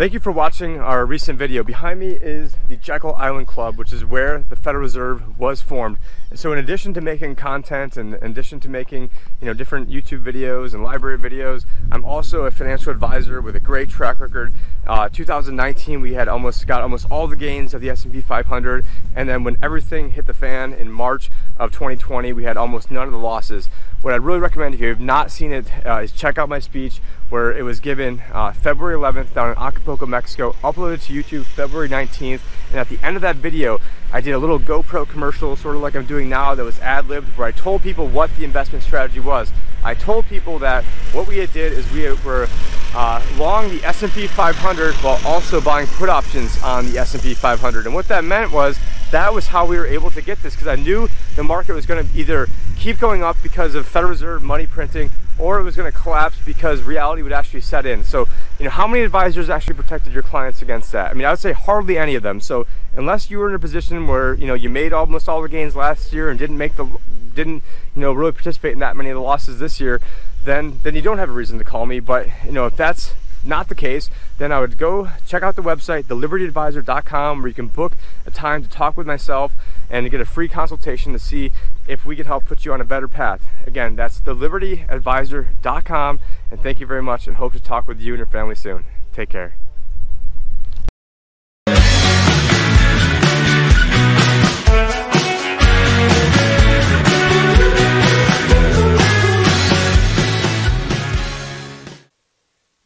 Thank 0.00 0.14
you 0.14 0.20
for 0.20 0.32
watching 0.32 0.80
our 0.80 1.04
recent 1.04 1.38
video. 1.38 1.62
Behind 1.62 2.00
me 2.00 2.12
is 2.12 2.56
the 2.70 2.76
Jekyll 2.76 3.14
Island 3.16 3.46
Club, 3.48 3.76
which 3.76 3.92
is 3.92 4.02
where 4.02 4.38
the 4.48 4.56
Federal 4.56 4.80
Reserve 4.80 5.38
was 5.38 5.60
formed. 5.60 5.98
So 6.32 6.52
in 6.52 6.58
addition 6.58 6.94
to 6.94 7.02
making 7.02 7.36
content 7.36 7.98
and 7.98 8.14
in 8.14 8.30
addition 8.30 8.60
to 8.60 8.68
making 8.70 9.10
you 9.42 9.46
know 9.46 9.52
different 9.52 9.90
YouTube 9.90 10.22
videos 10.22 10.72
and 10.72 10.86
LBRY 10.86 11.18
videos, 11.18 11.66
I'm 11.92 12.06
also 12.06 12.46
a 12.46 12.50
financial 12.50 12.90
advisor 12.90 13.42
with 13.42 13.54
a 13.56 13.60
great 13.60 13.90
track 13.90 14.20
record. 14.20 14.54
Uh, 14.86 15.10
2019 15.10 16.00
we 16.00 16.14
had 16.14 16.28
almost 16.28 16.66
got 16.66 16.80
almost 16.80 17.06
all 17.10 17.26
the 17.26 17.36
gains 17.36 17.74
of 17.74 17.82
the 17.82 17.90
S&P 17.90 18.22
500 18.22 18.86
and 19.14 19.28
then 19.28 19.44
when 19.44 19.58
everything 19.62 20.12
hit 20.12 20.24
the 20.24 20.32
fan 20.32 20.72
in 20.72 20.90
March 20.90 21.30
of 21.58 21.72
2020 21.72 22.32
we 22.32 22.44
had 22.44 22.56
almost 22.56 22.90
none 22.90 23.06
of 23.06 23.12
the 23.12 23.18
losses. 23.18 23.68
What 24.00 24.14
I'd 24.14 24.22
really 24.22 24.40
recommend 24.40 24.74
if 24.74 24.80
you 24.80 24.88
have 24.88 24.98
not 24.98 25.30
seen 25.30 25.52
it 25.52 25.70
uh, 25.84 25.98
is 25.98 26.10
check 26.10 26.38
out 26.38 26.48
my 26.48 26.58
speech 26.58 27.02
where 27.30 27.56
it 27.56 27.62
was 27.62 27.80
given 27.80 28.22
uh, 28.32 28.52
February 28.52 28.96
11th 28.96 29.32
down 29.32 29.50
in 29.50 29.56
Acapulco, 29.56 30.04
Mexico, 30.04 30.54
uploaded 30.62 31.02
to 31.04 31.12
YouTube 31.12 31.44
February 31.44 31.88
19th. 31.88 32.40
And 32.70 32.78
at 32.78 32.88
the 32.88 32.98
end 33.02 33.16
of 33.16 33.22
that 33.22 33.36
video, 33.36 33.80
I 34.12 34.20
did 34.20 34.32
a 34.32 34.38
little 34.38 34.58
GoPro 34.58 35.08
commercial, 35.08 35.56
sort 35.56 35.76
of 35.76 35.82
like 35.82 35.94
I'm 35.94 36.06
doing 36.06 36.28
now, 36.28 36.54
that 36.54 36.64
was 36.64 36.78
ad-libbed, 36.80 37.38
where 37.38 37.46
I 37.46 37.52
told 37.52 37.82
people 37.82 38.06
what 38.06 38.34
the 38.36 38.44
investment 38.44 38.84
strategy 38.84 39.20
was. 39.20 39.52
I 39.82 39.94
told 39.94 40.26
people 40.26 40.58
that 40.58 40.84
what 41.12 41.26
we 41.26 41.38
had 41.38 41.52
did 41.52 41.72
is 41.72 41.90
we 41.92 42.10
were 42.24 42.48
uh, 42.94 43.24
long 43.38 43.70
the 43.70 43.82
S&P 43.84 44.26
500 44.26 44.94
while 44.96 45.20
also 45.24 45.60
buying 45.60 45.86
put 45.86 46.08
options 46.08 46.60
on 46.62 46.90
the 46.90 46.98
S&P 46.98 47.34
500. 47.34 47.86
And 47.86 47.94
what 47.94 48.08
that 48.08 48.24
meant 48.24 48.52
was 48.52 48.78
that 49.10 49.34
was 49.34 49.48
how 49.48 49.66
we 49.66 49.76
were 49.76 49.86
able 49.86 50.10
to 50.10 50.22
get 50.22 50.42
this 50.42 50.54
because 50.54 50.68
I 50.68 50.76
knew 50.76 51.08
the 51.36 51.44
market 51.44 51.74
was 51.74 51.86
going 51.86 52.06
to 52.06 52.18
either 52.18 52.48
keep 52.76 52.98
going 52.98 53.22
up 53.22 53.36
because 53.42 53.74
of 53.74 53.86
Federal 53.86 54.10
Reserve 54.10 54.42
money 54.42 54.66
printing 54.66 55.10
or 55.38 55.58
it 55.58 55.62
was 55.62 55.74
going 55.74 55.90
to 55.90 55.96
collapse 55.96 56.36
because 56.44 56.82
reality 56.82 57.22
would 57.22 57.32
actually 57.32 57.62
set 57.62 57.86
in. 57.86 58.04
So, 58.04 58.28
you 58.58 58.66
know, 58.66 58.70
how 58.70 58.86
many 58.86 59.02
advisors 59.02 59.48
actually 59.48 59.74
protected 59.74 60.12
your 60.12 60.22
clients 60.22 60.60
against 60.60 60.92
that? 60.92 61.10
I 61.10 61.14
mean, 61.14 61.24
I 61.24 61.30
would 61.30 61.38
say 61.38 61.52
hardly 61.52 61.96
any 61.96 62.14
of 62.14 62.22
them. 62.22 62.40
So, 62.40 62.66
unless 62.94 63.30
you 63.30 63.38
were 63.38 63.48
in 63.48 63.54
a 63.54 63.58
position 63.58 64.06
where, 64.06 64.34
you 64.34 64.46
know, 64.46 64.54
you 64.54 64.68
made 64.68 64.92
almost 64.92 65.28
all 65.28 65.40
the 65.40 65.48
gains 65.48 65.74
last 65.74 66.12
year 66.12 66.28
and 66.28 66.38
didn't 66.38 66.58
make 66.58 66.76
the 66.76 66.86
didn't, 67.34 67.62
you 67.94 68.02
know, 68.02 68.12
really 68.12 68.32
participate 68.32 68.72
in 68.72 68.80
that 68.80 68.96
many 68.96 69.08
of 69.08 69.14
the 69.14 69.20
losses 69.20 69.58
this 69.58 69.80
year, 69.80 70.00
then 70.44 70.80
then 70.82 70.94
you 70.94 71.02
don't 71.02 71.18
have 71.18 71.30
a 71.30 71.32
reason 71.32 71.58
to 71.58 71.64
call 71.64 71.86
me, 71.86 72.00
but, 72.00 72.26
you 72.44 72.52
know, 72.52 72.66
if 72.66 72.76
that's 72.76 73.14
not 73.44 73.68
the 73.68 73.74
case, 73.74 74.10
then 74.38 74.52
I 74.52 74.60
would 74.60 74.78
go 74.78 75.10
check 75.26 75.42
out 75.42 75.56
the 75.56 75.62
website, 75.62 76.04
thelibertyadvisor.com, 76.04 77.38
where 77.38 77.48
you 77.48 77.54
can 77.54 77.68
book 77.68 77.96
a 78.26 78.30
time 78.30 78.62
to 78.62 78.68
talk 78.68 78.96
with 78.96 79.06
myself 79.06 79.52
and 79.88 80.10
get 80.10 80.20
a 80.20 80.24
free 80.24 80.48
consultation 80.48 81.12
to 81.12 81.18
see 81.18 81.52
if 81.88 82.04
we 82.04 82.16
can 82.16 82.26
help 82.26 82.46
put 82.46 82.64
you 82.64 82.72
on 82.72 82.80
a 82.80 82.84
better 82.84 83.08
path. 83.08 83.44
Again, 83.66 83.96
that's 83.96 84.20
thelibertyadvisor.com, 84.20 86.20
and 86.50 86.62
thank 86.62 86.80
you 86.80 86.86
very 86.86 87.02
much, 87.02 87.26
and 87.26 87.36
hope 87.36 87.52
to 87.52 87.60
talk 87.60 87.88
with 87.88 88.00
you 88.00 88.14
and 88.14 88.18
your 88.18 88.26
family 88.26 88.54
soon. 88.54 88.84
Take 89.12 89.30
care. 89.30 89.59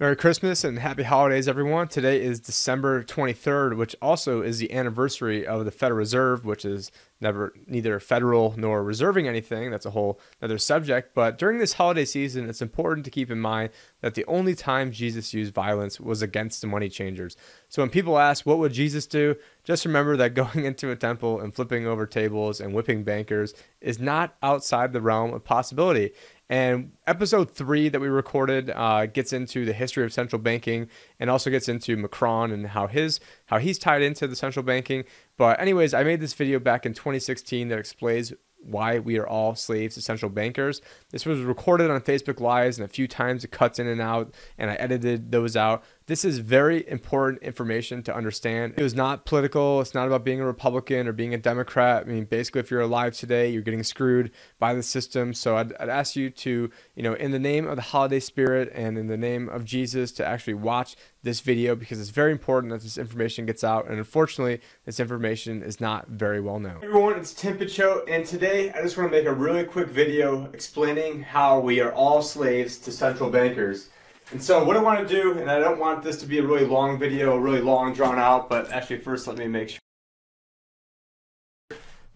Merry 0.05 0.17
Christmas 0.17 0.65
and 0.65 0.79
happy 0.81 1.03
holidays, 1.03 1.49
everyone. 1.49 1.89
Today 1.89 2.21
is 2.23 2.39
December 2.39 3.03
23rd, 3.05 3.79
which 3.79 3.97
also 4.03 4.43
is 4.43 4.59
the 4.59 4.71
anniversary 4.71 5.47
of 5.47 5.65
the 5.65 5.71
Federal 5.71 5.97
Reserve, 5.97 6.45
which 6.45 6.67
is 6.67 6.93
never 7.23 7.55
neither 7.67 7.99
federal 7.99 8.55
nor 8.59 8.85
reserving 8.85 9.27
anything. 9.27 9.71
That's 9.71 9.87
a 9.87 9.93
whole 9.93 10.21
other 10.43 10.59
subject. 10.59 11.15
But 11.15 11.39
during 11.39 11.59
this 11.59 11.73
holiday 11.73 12.05
season, 12.05 12.51
it's 12.51 12.61
important 12.61 13.07
to 13.07 13.11
keep 13.11 13.31
in 13.31 13.41
mind 13.41 13.71
that 14.03 14.15
the 14.15 14.27
only 14.27 14.55
time 14.55 14.93
Jesus 14.93 15.33
used 15.33 15.55
violence 15.55 15.99
was 15.99 16.21
against 16.21 16.61
the 16.61 16.67
money 16.67 16.91
changers. 16.91 17.35
So 17.71 17.81
when 17.81 17.89
people 17.89 18.19
ask, 18.19 18.45
what 18.45 18.59
would 18.59 18.75
Jesus 18.75 19.07
do? 19.07 19.37
Just 19.65 19.87
remember 19.87 20.19
that 20.19 20.35
going 20.35 20.67
into 20.67 20.91
a 20.91 20.97
temple 20.97 21.41
and 21.41 21.55
flipping 21.55 21.87
over 21.87 22.07
tables 22.07 22.61
and 22.61 22.75
whipping 22.75 23.05
bankers 23.05 23.55
is 23.81 23.99
not 23.99 24.37
outside 24.43 24.93
the 24.93 25.01
realm 25.01 25.33
of 25.33 25.45
possibility. 25.45 26.13
And 26.55 26.93
episode 27.09 27.51
three 27.51 27.89
that 27.89 27.99
we 27.99 28.07
recorded 28.07 28.71
uh, 28.71 29.07
gets 29.07 29.33
into 29.33 29.65
the 29.65 29.73
history 29.73 30.05
of 30.05 30.13
central 30.13 30.41
banking 30.41 30.89
and 31.19 31.29
also 31.29 31.51
gets 31.51 31.69
into 31.69 31.97
Macron 31.97 32.53
and 32.53 32.69
how 32.69 32.87
his 32.87 33.19
how 33.47 33.59
he's 33.59 33.77
tied 33.77 34.03
into 34.03 34.29
the 34.29 34.37
central 34.37 34.63
banking. 34.63 35.03
But 35.37 35.59
anyways, 35.59 35.95
I 35.95 36.05
made 36.05 36.21
this 36.21 36.33
video 36.33 36.61
back 36.61 36.87
in 36.87 36.95
2016 36.95 37.71
that 37.71 37.79
explains 37.81 38.33
why 38.65 38.99
we 38.99 39.19
are 39.19 39.27
all 39.27 39.55
slaves 39.55 39.95
to 39.95 40.03
central 40.03 40.31
bankers. 40.31 40.81
This 41.11 41.27
was 41.27 41.41
recorded 41.41 41.91
on 41.91 42.01
Facebook 42.01 42.41
Lives 42.41 42.79
and 42.79 42.85
a 42.85 42.89
few 42.89 43.07
times 43.07 43.45
it 43.45 43.51
cuts 43.51 43.79
in 43.79 43.87
and 43.87 44.01
out, 44.01 44.35
and 44.59 44.71
I 44.71 44.75
edited 44.75 45.31
those 45.31 45.57
out. 45.57 45.85
This 46.07 46.25
is 46.25 46.39
very 46.39 46.87
important 46.89 47.43
information 47.43 48.03
to 48.03 48.15
understand. 48.15 48.75
It 48.77 48.83
was 48.83 48.95
not 48.95 49.25
political. 49.25 49.81
It's 49.81 49.95
not 49.95 50.07
about 50.07 50.23
being 50.23 50.41
a 50.41 50.47
Republican 50.47 51.09
or 51.09 51.13
being 51.13 51.33
a 51.33 51.39
Democrat. 51.39 52.05
I 52.05 52.11
mean, 52.11 52.25
basically, 52.25 52.61
if 52.61 52.71
you're 52.71 52.83
alive 52.83 53.15
today, 53.15 53.49
you're 53.49 53.63
getting 53.63 53.83
screwed 53.83 54.31
by 54.59 54.75
the 54.75 54.83
system. 54.83 55.33
So 55.33 55.57
I'd, 55.57 55.73
I'd 55.77 55.89
ask 55.89 56.15
you 56.15 56.29
to, 56.29 56.71
you 56.95 57.03
know, 57.03 57.15
in 57.15 57.31
the 57.31 57.39
name 57.39 57.67
of 57.67 57.77
the 57.77 57.83
holiday 57.83 58.21
spirit 58.21 58.71
and 58.75 58.99
in 58.99 59.07
the 59.07 59.17
name 59.17 59.49
of 59.49 59.65
Jesus, 59.65 60.13
to 60.13 60.27
actually 60.27 60.55
watch 60.55 60.95
this 61.25 61.41
video 61.41 61.75
because 61.75 61.99
it's 61.99 62.11
very 62.11 62.31
important 62.31 62.71
that 62.73 62.83
this 62.83 62.99
information 62.99 63.47
gets 63.47 63.65
out. 63.65 63.89
And 63.89 63.99
unfortunately, 63.99 64.61
this 64.85 65.01
information 65.01 65.63
is 65.63 65.81
not 65.81 66.09
very 66.09 66.41
well 66.41 66.61
known. 66.61 66.81
Hey 66.81 66.87
everyone, 66.87 67.19
it's 67.19 67.33
Tim 67.33 67.59
Picciott, 67.59 68.05
and 68.09 68.25
today 68.25 68.71
I 68.73 68.83
just 68.83 68.97
want 68.97 69.11
to 69.11 69.17
make 69.17 69.27
a 69.27 69.33
really 69.33 69.65
quick 69.65 69.89
video 69.89 70.45
explaining 70.53 71.23
how 71.23 71.59
we 71.59 71.81
are 71.81 71.93
all 71.93 72.23
slaves 72.23 72.79
to 72.79 72.93
central 72.93 73.31
bankers. 73.31 73.89
And 74.31 74.43
so 74.43 74.63
what 74.65 74.77
I 74.77 74.83
want 74.83 75.07
to 75.07 75.13
do, 75.13 75.39
and 75.39 75.51
I 75.51 75.59
don't 75.59 75.81
want 75.81 76.03
this 76.03 76.19
to 76.21 76.27
be 76.27 76.39
a 76.39 76.43
really 76.43 76.67
long 76.67 76.99
video, 76.99 77.37
really 77.37 77.61
long 77.61 77.95
drawn 77.95 78.19
out, 78.19 78.49
but 78.49 78.71
actually 78.71 78.99
first 78.99 79.27
let 79.27 79.39
me 79.39 79.49
make 79.49 79.71
sure. 79.71 79.79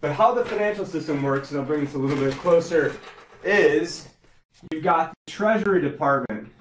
But 0.01 0.13
how 0.13 0.33
the 0.33 0.45
financial 0.45 0.85
system 0.85 1.21
works, 1.21 1.51
and 1.51 1.59
I'll 1.59 1.65
bring 1.65 1.83
this 1.83 1.93
a 1.95 1.97
little 1.97 2.17
bit 2.17 2.33
closer, 2.35 2.95
is 3.43 4.07
you've 4.71 4.83
got 4.83 5.13
the 5.25 5.31
Treasury 5.31 5.81
Department. 5.81 6.51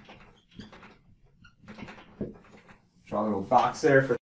Draw 3.08 3.22
a 3.22 3.24
little 3.24 3.40
box 3.40 3.80
there 3.80 4.02
for 4.02 4.16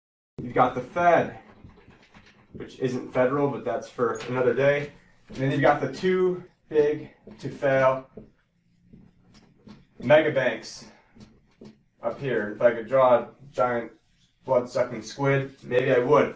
you've 0.43 0.53
got 0.53 0.75
the 0.75 0.81
Fed, 0.83 1.39
which 2.53 2.79
isn't 2.81 3.15
federal, 3.15 3.49
but 3.49 3.65
that's 3.65 3.89
for 3.89 4.21
another 4.29 4.53
day. 4.53 4.93
And 5.29 5.39
then 5.39 5.51
you've 5.51 5.63
got 5.63 5.81
the 5.81 5.91
too 5.91 6.45
big 6.69 7.11
to 7.39 7.49
fail 7.49 8.07
mega 9.99 10.31
banks 10.31 10.85
up 12.03 12.21
here. 12.21 12.53
If 12.55 12.61
I 12.61 12.73
could 12.73 12.87
draw 12.87 13.21
a 13.21 13.29
giant 13.53 13.91
blood-sucking 14.45 15.03
squid, 15.03 15.55
maybe 15.63 15.91
I 15.91 16.01
would. 16.01 16.35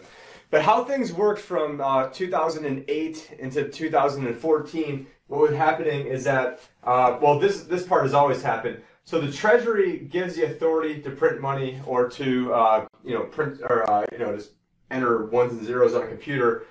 But 0.49 0.63
how 0.63 0.83
things 0.83 1.13
worked 1.13 1.41
from 1.41 1.79
uh, 1.79 2.07
2008 2.07 3.37
into 3.37 3.69
2014, 3.69 5.07
what 5.27 5.41
was 5.41 5.51
happening 5.51 6.07
is 6.07 6.23
that, 6.23 6.61
uh, 6.83 7.19
well, 7.21 7.37
this 7.39 7.61
this 7.63 7.85
part 7.85 8.01
has 8.01 8.15
always 8.15 8.41
happened. 8.41 8.81
So 9.09 9.19
the 9.19 9.31
Treasury 9.31 9.97
gives 9.97 10.35
the 10.35 10.45
authority 10.45 11.01
to 11.01 11.09
print 11.09 11.41
money 11.41 11.81
or 11.87 12.07
to, 12.09 12.53
uh, 12.53 12.85
you 13.03 13.15
know, 13.15 13.23
print 13.23 13.59
or 13.59 13.89
uh, 13.89 14.05
you 14.11 14.19
know, 14.19 14.35
just 14.35 14.51
enter 14.91 15.25
ones 15.25 15.51
and 15.51 15.65
zeros 15.65 15.95
on 15.95 16.03
a 16.03 16.07
computer. 16.07 16.67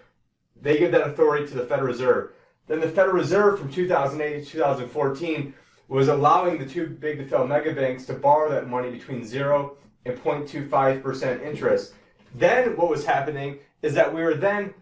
They 0.63 0.79
give 0.79 0.93
that 0.93 1.09
authority 1.09 1.49
to 1.49 1.55
the 1.55 1.67
Federal 1.67 1.89
Reserve. 1.89 2.31
Then 2.69 2.79
the 2.79 2.89
Federal 2.89 3.17
Reserve 3.17 3.59
from 3.59 3.73
2008 3.73 4.45
to 4.45 4.51
2014 4.53 5.53
was 5.89 6.07
allowing 6.07 6.61
the 6.61 6.67
too 6.67 6.87
big 6.87 7.19
to 7.19 7.25
fail 7.25 7.45
mega 7.45 7.73
banks 7.73 8.07
to 8.07 8.15
borrow 8.15 8.49
that 8.53 8.69
money 8.69 8.93
between 8.93 9.27
0 9.27 9.77
and 10.05 10.17
0.25% 10.17 11.43
interest. 11.45 11.95
Then 12.37 12.77
what 12.77 12.89
was 12.89 13.05
happening 13.05 13.59
is 13.83 13.95
that 13.95 14.15
we 14.15 14.23
were 14.23 14.35
then 14.35 14.75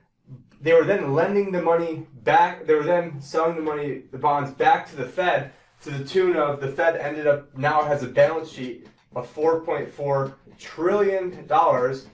they 0.60 0.74
were 0.74 0.84
then 0.84 1.14
lending 1.14 1.52
the 1.52 1.62
money 1.62 2.06
back 2.22 2.66
they 2.66 2.74
were 2.74 2.82
then 2.82 3.18
selling 3.18 3.56
the 3.56 3.62
money 3.62 4.02
the 4.12 4.18
bonds 4.18 4.50
back 4.50 4.90
to 4.90 4.96
the 4.96 5.06
Fed 5.06 5.52
to 5.82 5.90
the 5.90 6.04
tune 6.04 6.36
of 6.36 6.60
the 6.60 6.68
Fed 6.68 6.96
ended 6.96 7.26
up 7.26 7.56
now 7.56 7.82
has 7.82 8.02
a 8.02 8.08
balance 8.08 8.50
sheet 8.50 8.86
of 9.14 9.32
4.4 9.34 10.34
trillion 10.58 11.46
dollars. 11.46 12.06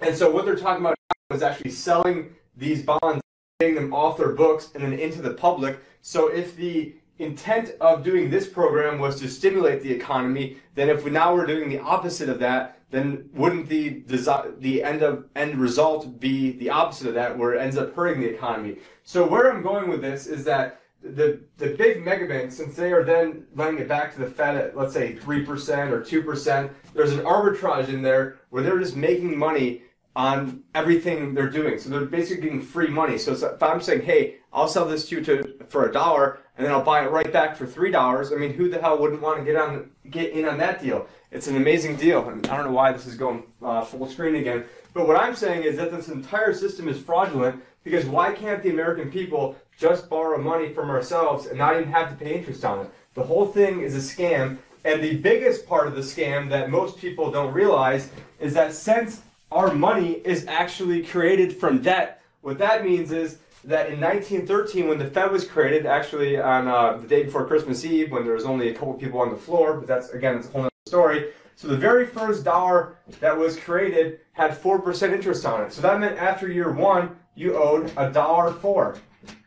And 0.00 0.16
so 0.16 0.30
what 0.30 0.44
they're 0.44 0.56
talking 0.56 0.84
about 0.84 0.96
is 1.32 1.42
actually 1.42 1.70
selling 1.70 2.34
these 2.56 2.82
bonds, 2.82 3.22
getting 3.60 3.76
them 3.76 3.94
off 3.94 4.18
their 4.18 4.32
books 4.32 4.70
and 4.74 4.82
then 4.82 4.92
into 4.92 5.22
the 5.22 5.34
public. 5.34 5.80
So 6.00 6.28
if 6.28 6.56
the 6.56 6.94
intent 7.18 7.72
of 7.80 8.02
doing 8.02 8.30
this 8.30 8.48
program 8.48 8.98
was 8.98 9.20
to 9.20 9.28
stimulate 9.28 9.82
the 9.82 9.92
economy, 9.92 10.56
then 10.74 10.88
if 10.88 11.04
we 11.04 11.10
now 11.10 11.34
we're 11.34 11.46
doing 11.46 11.68
the 11.68 11.78
opposite 11.78 12.28
of 12.28 12.38
that, 12.40 12.78
then 12.90 13.30
wouldn't 13.32 13.68
the 13.68 14.02
desi- 14.02 14.60
the 14.60 14.82
end 14.82 15.02
of 15.02 15.24
end 15.34 15.56
result 15.56 16.20
be 16.20 16.52
the 16.58 16.68
opposite 16.68 17.08
of 17.08 17.14
that, 17.14 17.36
where 17.38 17.54
it 17.54 17.60
ends 17.60 17.78
up 17.78 17.94
hurting 17.94 18.20
the 18.20 18.28
economy? 18.28 18.76
So 19.04 19.26
where 19.26 19.50
I'm 19.50 19.62
going 19.62 19.88
with 19.88 20.02
this 20.02 20.26
is 20.26 20.44
that 20.44 20.81
the 21.02 21.40
the 21.58 21.68
big 21.68 22.04
mega 22.04 22.26
banks, 22.26 22.56
since 22.56 22.76
they 22.76 22.92
are 22.92 23.04
then 23.04 23.44
lending 23.54 23.82
it 23.82 23.88
back 23.88 24.12
to 24.14 24.20
the 24.20 24.26
Fed 24.26 24.56
at 24.56 24.76
let's 24.76 24.92
say 24.92 25.16
three 25.16 25.44
percent 25.44 25.92
or 25.92 26.02
two 26.02 26.22
percent, 26.22 26.70
there's 26.94 27.12
an 27.12 27.24
arbitrage 27.24 27.88
in 27.88 28.02
there 28.02 28.38
where 28.50 28.62
they're 28.62 28.78
just 28.78 28.96
making 28.96 29.36
money 29.36 29.82
on 30.14 30.62
everything 30.74 31.34
they're 31.34 31.50
doing. 31.50 31.78
So 31.78 31.88
they're 31.88 32.04
basically 32.04 32.42
getting 32.42 32.60
free 32.60 32.88
money. 32.88 33.16
So 33.16 33.32
if 33.32 33.62
I'm 33.62 33.80
saying, 33.80 34.02
hey, 34.02 34.36
I'll 34.52 34.68
sell 34.68 34.86
this 34.86 35.08
to 35.08 35.16
you 35.16 35.24
to, 35.24 35.64
for 35.68 35.88
a 35.88 35.92
dollar, 35.92 36.40
and 36.56 36.66
then 36.66 36.72
I'll 36.72 36.84
buy 36.84 37.02
it 37.02 37.10
right 37.10 37.32
back 37.32 37.56
for 37.56 37.66
three 37.66 37.90
dollars. 37.90 38.32
I 38.32 38.36
mean, 38.36 38.52
who 38.52 38.68
the 38.68 38.80
hell 38.80 38.98
wouldn't 38.98 39.22
want 39.22 39.38
to 39.38 39.44
get 39.44 39.56
on 39.56 39.90
get 40.10 40.32
in 40.32 40.46
on 40.46 40.58
that 40.58 40.82
deal? 40.82 41.06
It's 41.30 41.46
an 41.46 41.56
amazing 41.56 41.96
deal. 41.96 42.28
And 42.28 42.46
I 42.48 42.56
don't 42.56 42.66
know 42.66 42.72
why 42.72 42.92
this 42.92 43.06
is 43.06 43.14
going 43.14 43.44
uh, 43.62 43.82
full 43.82 44.06
screen 44.06 44.34
again. 44.36 44.64
But 44.92 45.08
what 45.08 45.16
I'm 45.16 45.34
saying 45.34 45.62
is 45.64 45.76
that 45.78 45.90
this 45.90 46.08
entire 46.08 46.52
system 46.52 46.88
is 46.88 47.00
fraudulent 47.00 47.62
because 47.82 48.04
why 48.04 48.32
can't 48.32 48.62
the 48.62 48.70
American 48.70 49.10
people 49.10 49.56
just 49.78 50.08
borrow 50.08 50.40
money 50.40 50.72
from 50.72 50.90
ourselves 50.90 51.46
and 51.46 51.58
not 51.58 51.76
even 51.76 51.92
have 51.92 52.10
to 52.10 52.24
pay 52.24 52.38
interest 52.38 52.64
on 52.64 52.80
it? 52.80 52.90
The 53.14 53.22
whole 53.22 53.46
thing 53.46 53.80
is 53.80 53.94
a 53.94 53.98
scam. 53.98 54.58
And 54.84 55.02
the 55.02 55.16
biggest 55.16 55.66
part 55.66 55.86
of 55.86 55.94
the 55.94 56.00
scam 56.00 56.48
that 56.50 56.70
most 56.70 56.98
people 56.98 57.30
don't 57.30 57.52
realize 57.52 58.10
is 58.40 58.54
that 58.54 58.74
since 58.74 59.22
our 59.52 59.72
money 59.72 60.14
is 60.24 60.46
actually 60.46 61.04
created 61.04 61.54
from 61.56 61.82
debt, 61.82 62.22
what 62.40 62.58
that 62.58 62.84
means 62.84 63.12
is 63.12 63.38
that 63.64 63.90
in 63.90 64.00
1913, 64.00 64.88
when 64.88 64.98
the 64.98 65.06
Fed 65.06 65.30
was 65.30 65.46
created, 65.46 65.86
actually 65.86 66.36
on 66.38 66.66
uh, 66.66 66.96
the 66.96 67.06
day 67.06 67.22
before 67.22 67.46
Christmas 67.46 67.84
Eve, 67.84 68.10
when 68.10 68.24
there 68.24 68.34
was 68.34 68.44
only 68.44 68.68
a 68.70 68.74
couple 68.74 68.94
people 68.94 69.20
on 69.20 69.30
the 69.30 69.36
floor, 69.36 69.74
but 69.74 69.86
that's 69.86 70.10
again, 70.10 70.36
it's 70.36 70.48
a 70.48 70.50
whole 70.50 70.62
other 70.62 70.70
story. 70.86 71.32
So 71.54 71.68
the 71.68 71.76
very 71.76 72.06
first 72.06 72.44
dollar 72.44 72.96
that 73.20 73.36
was 73.36 73.56
created 73.58 74.20
had 74.32 74.50
4% 74.50 75.12
interest 75.12 75.46
on 75.46 75.62
it. 75.62 75.72
So 75.72 75.80
that 75.82 76.00
meant 76.00 76.18
after 76.18 76.50
year 76.50 76.72
one, 76.72 77.16
you 77.36 77.56
owed 77.56 77.92
a 77.96 78.10
dollar 78.10 78.52
four. 78.52 78.96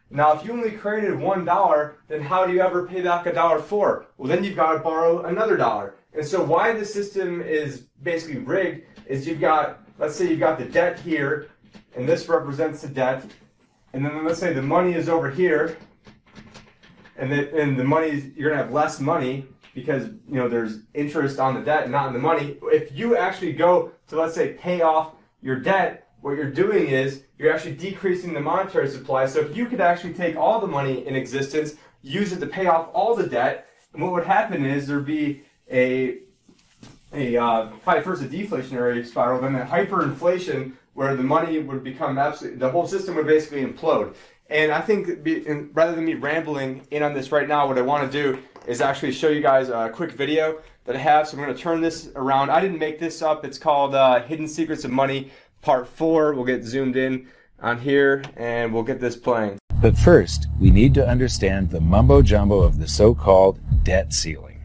Now, 0.10 0.34
if 0.34 0.46
you 0.46 0.54
only 0.54 0.72
created 0.72 1.18
one 1.18 1.46
dollar, 1.46 1.98
then 2.08 2.22
how 2.22 2.46
do 2.46 2.54
you 2.54 2.62
ever 2.62 2.88
pay 2.88 3.02
back 3.02 3.26
a 3.26 3.34
dollar 3.34 3.60
four? 3.60 4.06
Well, 4.18 4.30
then 4.30 4.44
you've 4.44 4.56
got 4.56 4.74
to 4.74 4.80
borrow 4.80 5.26
another 5.26 5.58
dollar. 5.58 5.96
And 6.14 6.26
so 6.26 6.44
why 6.44 6.74
the 6.74 6.86
system 6.86 7.42
is 7.42 7.88
basically 8.04 8.38
rigged 8.38 8.86
is 9.08 9.28
you've 9.28 9.42
got, 9.42 9.84
let's 10.00 10.16
say 10.16 10.30
you've 10.30 10.40
got 10.40 10.58
the 10.60 10.66
debt 10.66 11.00
here, 11.00 11.50
and 11.96 12.08
this 12.08 12.30
represents 12.30 12.82
the 12.82 12.88
debt, 12.88 13.26
and 13.94 14.06
then 14.06 14.24
let's 14.24 14.40
say 14.40 14.54
the 14.54 14.62
money 14.62 14.94
is 14.94 15.10
over 15.10 15.30
here, 15.30 15.78
and 17.18 17.32
the, 17.32 17.54
and 17.60 17.78
the 17.78 17.84
money, 17.84 18.32
you're 18.36 18.50
gonna 18.50 18.62
have 18.62 18.74
less 18.74 19.00
money 19.00 19.46
because 19.74 20.06
you 20.06 20.36
know 20.36 20.48
there's 20.48 20.80
interest 20.94 21.40
on 21.40 21.54
the 21.54 21.62
debt 21.62 21.84
and 21.84 21.92
not 21.92 22.08
on 22.08 22.14
the 22.14 22.20
money. 22.20 22.58
If 22.64 22.98
you 22.98 23.18
actually 23.18 23.54
go 23.54 23.92
to 24.08 24.16
let's 24.16 24.34
say 24.34 24.54
pay 24.54 24.82
off 24.82 25.14
your 25.42 25.58
debt, 25.58 26.05
what 26.26 26.38
you're 26.38 26.50
doing 26.50 26.88
is 26.88 27.22
you're 27.38 27.54
actually 27.54 27.76
decreasing 27.76 28.34
the 28.34 28.40
monetary 28.40 28.90
supply. 28.90 29.28
So 29.28 29.42
if 29.42 29.56
you 29.56 29.68
could 29.68 29.80
actually 29.80 30.16
take 30.16 30.36
all 30.36 30.60
the 30.60 30.66
money 30.66 31.06
in 31.06 31.16
existence, 31.16 31.76
use 32.02 32.34
it 32.34 32.40
to 32.40 32.48
pay 32.48 32.66
off 32.66 32.90
all 32.94 33.16
the 33.16 33.28
debt, 33.28 33.68
and 33.94 34.02
what 34.02 34.12
would 34.12 34.26
happen 34.26 34.66
is 34.66 34.88
there'd 34.88 35.06
be 35.06 35.44
a 35.72 36.18
a 37.14 37.38
uh, 37.38 37.68
probably 37.84 38.02
first 38.02 38.24
a 38.24 38.26
deflationary 38.26 39.06
spiral, 39.06 39.40
then 39.40 39.54
a 39.54 39.66
hyperinflation 39.66 40.72
where 40.96 41.16
the 41.16 41.22
money 41.22 41.60
would 41.60 41.84
become 41.84 42.18
absolutely, 42.18 42.58
the 42.58 42.72
whole 42.72 42.88
system 42.88 43.14
would 43.18 43.28
basically 43.28 43.64
implode. 43.64 44.16
And 44.50 44.72
I 44.72 44.82
think 44.82 45.24
be, 45.24 45.48
and 45.48 45.70
rather 45.76 45.94
than 45.94 46.06
me 46.06 46.16
rambling 46.16 46.88
in 46.90 47.04
on 47.04 47.14
this 47.14 47.32
right 47.32 47.48
now, 47.48 47.68
what 47.68 47.78
I 47.78 47.82
want 47.82 48.12
to 48.12 48.24
do 48.24 48.40
is 48.66 48.82
actually 48.82 49.12
show 49.12 49.30
you 49.30 49.42
guys 49.42 49.70
a 49.70 49.92
quick 49.94 50.14
video 50.14 50.60
that 50.86 50.96
I 50.96 51.00
have. 51.00 51.28
So 51.28 51.38
I'm 51.38 51.44
going 51.44 51.56
to 51.56 51.62
turn 51.62 51.82
this 51.82 52.10
around. 52.16 52.50
I 52.50 52.62
didn't 52.62 52.80
make 52.80 53.00
this 53.00 53.22
up. 53.22 53.44
It's 53.44 53.58
called 53.58 53.94
uh, 53.94 54.24
Hidden 54.24 54.48
Secrets 54.48 54.86
of 54.86 54.92
Money 54.92 55.32
Part 55.66 55.88
4. 55.88 56.36
We'll 56.36 56.46
get 56.46 56.64
zoomed 56.64 56.96
in 56.96 57.28
on 57.60 57.80
here 57.80 58.22
and 58.38 58.72
we'll 58.72 58.84
get 58.84 59.00
this 59.00 59.18
playing. 59.18 59.58
But 59.82 59.98
first, 59.98 60.46
we 60.60 60.70
need 60.70 60.94
to 60.94 61.08
understand 61.08 61.72
the 61.72 61.82
mumbo 61.82 62.22
jumbo 62.22 62.60
of 62.60 62.78
the 62.78 62.88
so-called 62.88 63.60
debt 63.84 64.14
ceiling. 64.14 64.62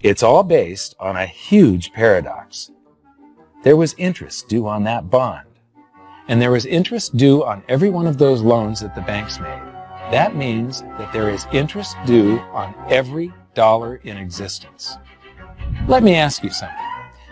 It's 0.00 0.22
all 0.22 0.42
based 0.42 0.94
on 0.98 1.16
a 1.16 1.26
huge 1.26 1.92
paradox. 1.92 2.70
There 3.64 3.76
was 3.76 3.94
interest 3.98 4.48
due 4.48 4.66
on 4.66 4.84
that 4.84 5.10
bond. 5.10 5.46
And 6.28 6.40
there 6.40 6.52
was 6.52 6.64
interest 6.64 7.18
due 7.18 7.44
on 7.44 7.62
every 7.68 7.90
one 7.90 8.06
of 8.06 8.16
those 8.16 8.40
loans 8.40 8.80
that 8.80 8.94
the 8.94 9.02
banks 9.02 9.38
made. 9.38 9.62
That 10.10 10.34
means 10.34 10.80
that 10.80 11.12
there 11.12 11.28
is 11.28 11.46
interest 11.52 11.96
due 12.06 12.38
on 12.52 12.74
every 12.88 13.30
dollar 13.52 13.96
in 14.04 14.16
existence. 14.16 14.96
Let 15.86 16.02
me 16.02 16.14
ask 16.14 16.42
you 16.42 16.48
something. 16.50 16.83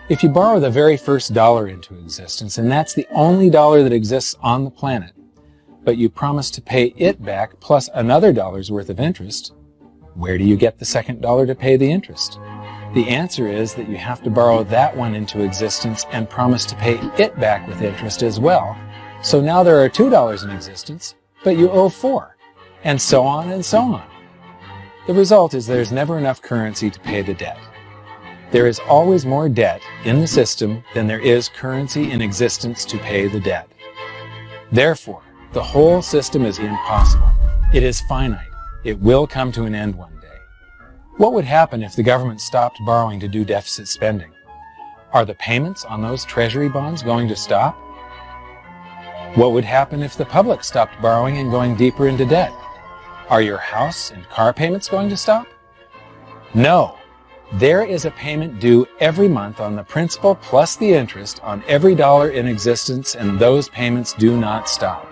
If 0.09 0.21
you 0.21 0.27
borrow 0.27 0.59
the 0.59 0.69
very 0.69 0.97
first 0.97 1.33
dollar 1.33 1.69
into 1.69 1.97
existence, 1.97 2.57
and 2.57 2.69
that's 2.69 2.93
the 2.93 3.07
only 3.11 3.49
dollar 3.49 3.83
that 3.83 3.93
exists 3.93 4.35
on 4.41 4.65
the 4.65 4.69
planet, 4.69 5.13
but 5.85 5.95
you 5.95 6.09
promise 6.09 6.51
to 6.51 6.61
pay 6.61 6.93
it 6.97 7.23
back 7.23 7.57
plus 7.61 7.89
another 7.93 8.33
dollar's 8.33 8.69
worth 8.69 8.89
of 8.89 8.99
interest, 8.99 9.53
Where 10.15 10.37
do 10.37 10.43
you 10.43 10.55
get 10.55 10.77
the 10.77 10.85
second 10.85 11.21
dollar 11.21 11.47
to 11.47 11.55
pay 11.55 11.75
the 11.75 11.91
interest? 11.91 12.39
The 12.93 13.07
answer 13.07 13.47
is 13.47 13.73
that 13.73 13.89
you 13.89 13.97
have 13.97 14.21
to 14.23 14.29
borrow 14.29 14.63
that 14.65 14.95
one 14.95 15.15
into 15.15 15.41
existence 15.41 16.05
and 16.11 16.29
promise 16.29 16.65
to 16.65 16.75
pay 16.75 16.99
it 17.17 17.39
back 17.39 17.67
with 17.67 17.81
interest 17.81 18.21
as 18.21 18.39
well. 18.39 18.77
So 19.23 19.41
now 19.41 19.63
there 19.63 19.83
are 19.83 19.89
$2 19.89 20.43
in 20.43 20.51
existence, 20.51 21.15
but 21.43 21.57
you 21.57 21.71
owe 21.71 21.89
4 21.89 22.37
and 22.83 23.01
so 23.01 23.23
on 23.23 23.49
and 23.49 23.65
so 23.65 23.79
on. 23.79 24.07
The 25.07 25.15
result 25.15 25.55
is 25.55 25.65
there's 25.65 25.91
never 25.91 26.19
enough 26.19 26.41
currency 26.41 26.91
to 26.91 26.99
pay 26.99 27.23
the 27.23 27.33
debt. 27.33 27.57
There 28.53 28.67
is 28.67 28.77
always 28.87 29.25
more 29.25 29.49
debt 29.49 29.81
in 30.05 30.21
the 30.21 30.27
system 30.27 30.83
than 30.93 31.07
there 31.07 31.19
is 31.19 31.49
currency 31.49 32.11
in 32.11 32.21
existence 32.21 32.85
to 32.85 32.99
pay 32.99 33.27
the 33.27 33.39
debt. 33.39 33.67
Therefore, 34.71 35.23
the 35.53 35.63
whole 35.63 36.03
system 36.03 36.45
is 36.45 36.59
impossible. 36.59 37.31
It 37.73 37.81
is 37.81 38.01
finite. 38.01 38.45
It 38.83 38.99
will 38.99 39.25
come 39.25 39.51
to 39.53 39.63
an 39.63 39.73
end 39.73 39.95
one 39.95 40.13
day. 40.21 40.37
What 41.17 41.33
would 41.33 41.45
happen 41.45 41.81
if 41.81 41.95
the 41.95 42.03
government 42.03 42.41
stopped 42.41 42.77
borrowing 42.85 43.19
to 43.21 43.27
do 43.27 43.43
deficit 43.43 43.87
spending? 43.87 44.31
Are 45.13 45.25
the 45.25 45.33
payments 45.33 45.83
on 45.83 46.03
those 46.03 46.23
treasury 46.23 46.69
bonds 46.69 47.01
going 47.01 47.27
to 47.29 47.35
stop? 47.35 47.73
What 49.33 49.53
would 49.53 49.65
happen 49.65 50.03
if 50.03 50.15
the 50.15 50.25
public 50.25 50.63
stopped 50.63 51.01
borrowing 51.01 51.39
and 51.39 51.49
going 51.49 51.75
deeper 51.75 52.07
into 52.07 52.23
debt? 52.23 52.53
Are 53.29 53.41
your 53.41 53.57
house 53.57 54.11
and 54.11 54.29
car 54.29 54.53
payments 54.53 54.89
going 54.89 55.09
to 55.09 55.17
stop? 55.17 55.47
No. 56.53 56.99
There 57.57 57.85
is 57.85 58.05
a 58.05 58.11
payment 58.11 58.59
due 58.59 58.87
every 58.99 59.27
month 59.27 59.59
on 59.59 59.75
the 59.75 59.83
principal 59.83 60.33
plus 60.33 60.75
the 60.75 60.91
interest 60.91 61.39
on 61.43 61.63
every 61.67 61.93
dollar 61.93 62.29
in 62.29 62.47
existence, 62.47 63.13
and 63.13 63.37
those 63.37 63.69
payments 63.69 64.13
do 64.13 64.35
not 64.35 64.67
stop. 64.67 65.07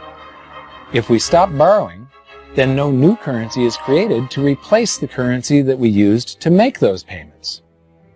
If 0.92 1.08
we 1.08 1.20
stop 1.20 1.56
borrowing, 1.56 2.08
then 2.56 2.76
no 2.76 2.90
new 2.90 3.16
currency 3.16 3.66
is 3.66 3.78
created 3.78 4.32
to 4.32 4.44
replace 4.44 4.98
the 4.98 5.08
currency 5.08 5.62
that 5.62 5.78
we 5.78 5.90
used 5.90 6.42
to 6.42 6.50
make 6.50 6.80
those 6.80 7.04
payments. 7.04 7.62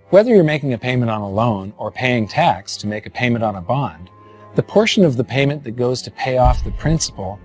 Whether 0.09 0.33
you're 0.33 0.43
making 0.43 0.73
a 0.73 0.77
payment 0.79 1.11
on 1.11 1.21
a 1.21 1.29
loan 1.29 1.71
or 1.77 1.91
paying 1.91 2.27
tax 2.27 2.77
to 2.77 2.87
make 2.87 3.05
a 3.05 3.11
payment 3.11 3.43
on 3.43 3.57
a 3.57 3.61
bond, 3.61 4.09
the 4.55 4.63
portion 4.63 5.05
of 5.05 5.17
the 5.17 5.23
payment 5.23 5.63
that 5.65 5.75
goes 5.75 6.01
to 6.01 6.09
pay 6.09 6.39
off 6.39 6.63
the 6.63 6.71
principal 6.71 7.39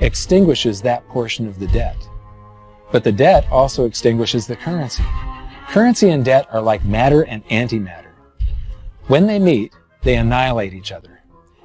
extinguishes 0.00 0.82
that 0.82 1.08
portion 1.08 1.48
of 1.48 1.58
the 1.58 1.68
debt. 1.68 1.96
But 2.92 3.04
the 3.04 3.12
debt 3.12 3.46
also 3.50 3.86
extinguishes 3.86 4.46
the 4.46 4.56
currency. 4.56 5.02
Currency 5.68 6.10
and 6.10 6.24
debt 6.24 6.46
are 6.52 6.62
like 6.62 6.84
matter 6.84 7.22
and 7.22 7.46
antimatter. 7.48 8.12
When 9.08 9.26
they 9.26 9.38
meet, 9.38 9.72
they 10.02 10.16
annihilate 10.16 10.72
each 10.72 10.92
other. 10.92 11.20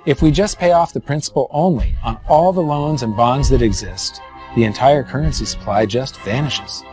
If 0.06 0.22
we 0.22 0.32
just 0.32 0.58
pay 0.58 0.72
off 0.72 0.94
the 0.94 1.00
principal 1.00 1.48
only 1.52 1.96
on 2.04 2.20
all 2.28 2.52
the 2.52 2.62
loans 2.62 3.04
and 3.04 3.16
bonds 3.16 3.50
that 3.50 3.62
exist, 3.62 4.20
the 4.56 4.64
entire 4.64 5.04
currency 5.04 5.46
supply 5.46 5.86
just 5.86 6.20
vanishes. 6.22 6.84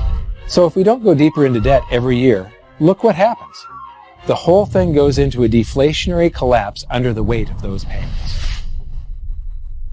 So 0.46 0.66
if 0.66 0.76
we 0.76 0.82
don't 0.82 1.02
go 1.02 1.14
deeper 1.14 1.46
into 1.46 1.60
debt 1.60 1.82
every 1.90 2.18
year, 2.18 2.52
look 2.78 3.02
what 3.02 3.14
happens. 3.14 3.66
The 4.26 4.34
whole 4.34 4.66
thing 4.66 4.92
goes 4.92 5.18
into 5.18 5.44
a 5.44 5.48
deflationary 5.48 6.32
collapse 6.32 6.84
under 6.90 7.14
the 7.14 7.24
weight 7.24 7.50
of 7.50 7.62
those 7.62 7.84
payments. 7.84 8.38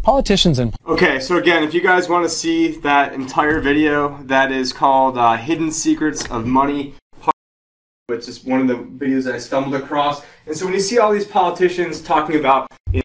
Politicians 0.03 0.59
and 0.59 0.75
Okay, 0.85 1.19
so 1.19 1.37
again, 1.37 1.63
if 1.63 1.73
you 1.73 1.81
guys 1.81 2.07
want 2.07 2.25
to 2.25 2.29
see 2.29 2.77
that 2.81 3.13
entire 3.13 3.59
video, 3.59 4.21
that 4.23 4.51
is 4.51 4.71
called 4.71 5.17
uh, 5.17 5.35
Hidden 5.35 5.71
Secrets 5.71 6.29
of 6.29 6.45
Money. 6.45 6.93
It's 8.09 8.27
just 8.27 8.45
one 8.45 8.61
of 8.61 8.67
the 8.67 8.75
videos 8.75 9.23
that 9.23 9.33
I 9.33 9.39
stumbled 9.39 9.73
across. 9.73 10.23
And 10.45 10.55
so 10.55 10.65
when 10.65 10.75
you 10.75 10.79
see 10.79 10.99
all 10.99 11.11
these 11.11 11.25
politicians 11.25 12.01
talking 12.01 12.35
about, 12.35 12.67
you 12.91 13.01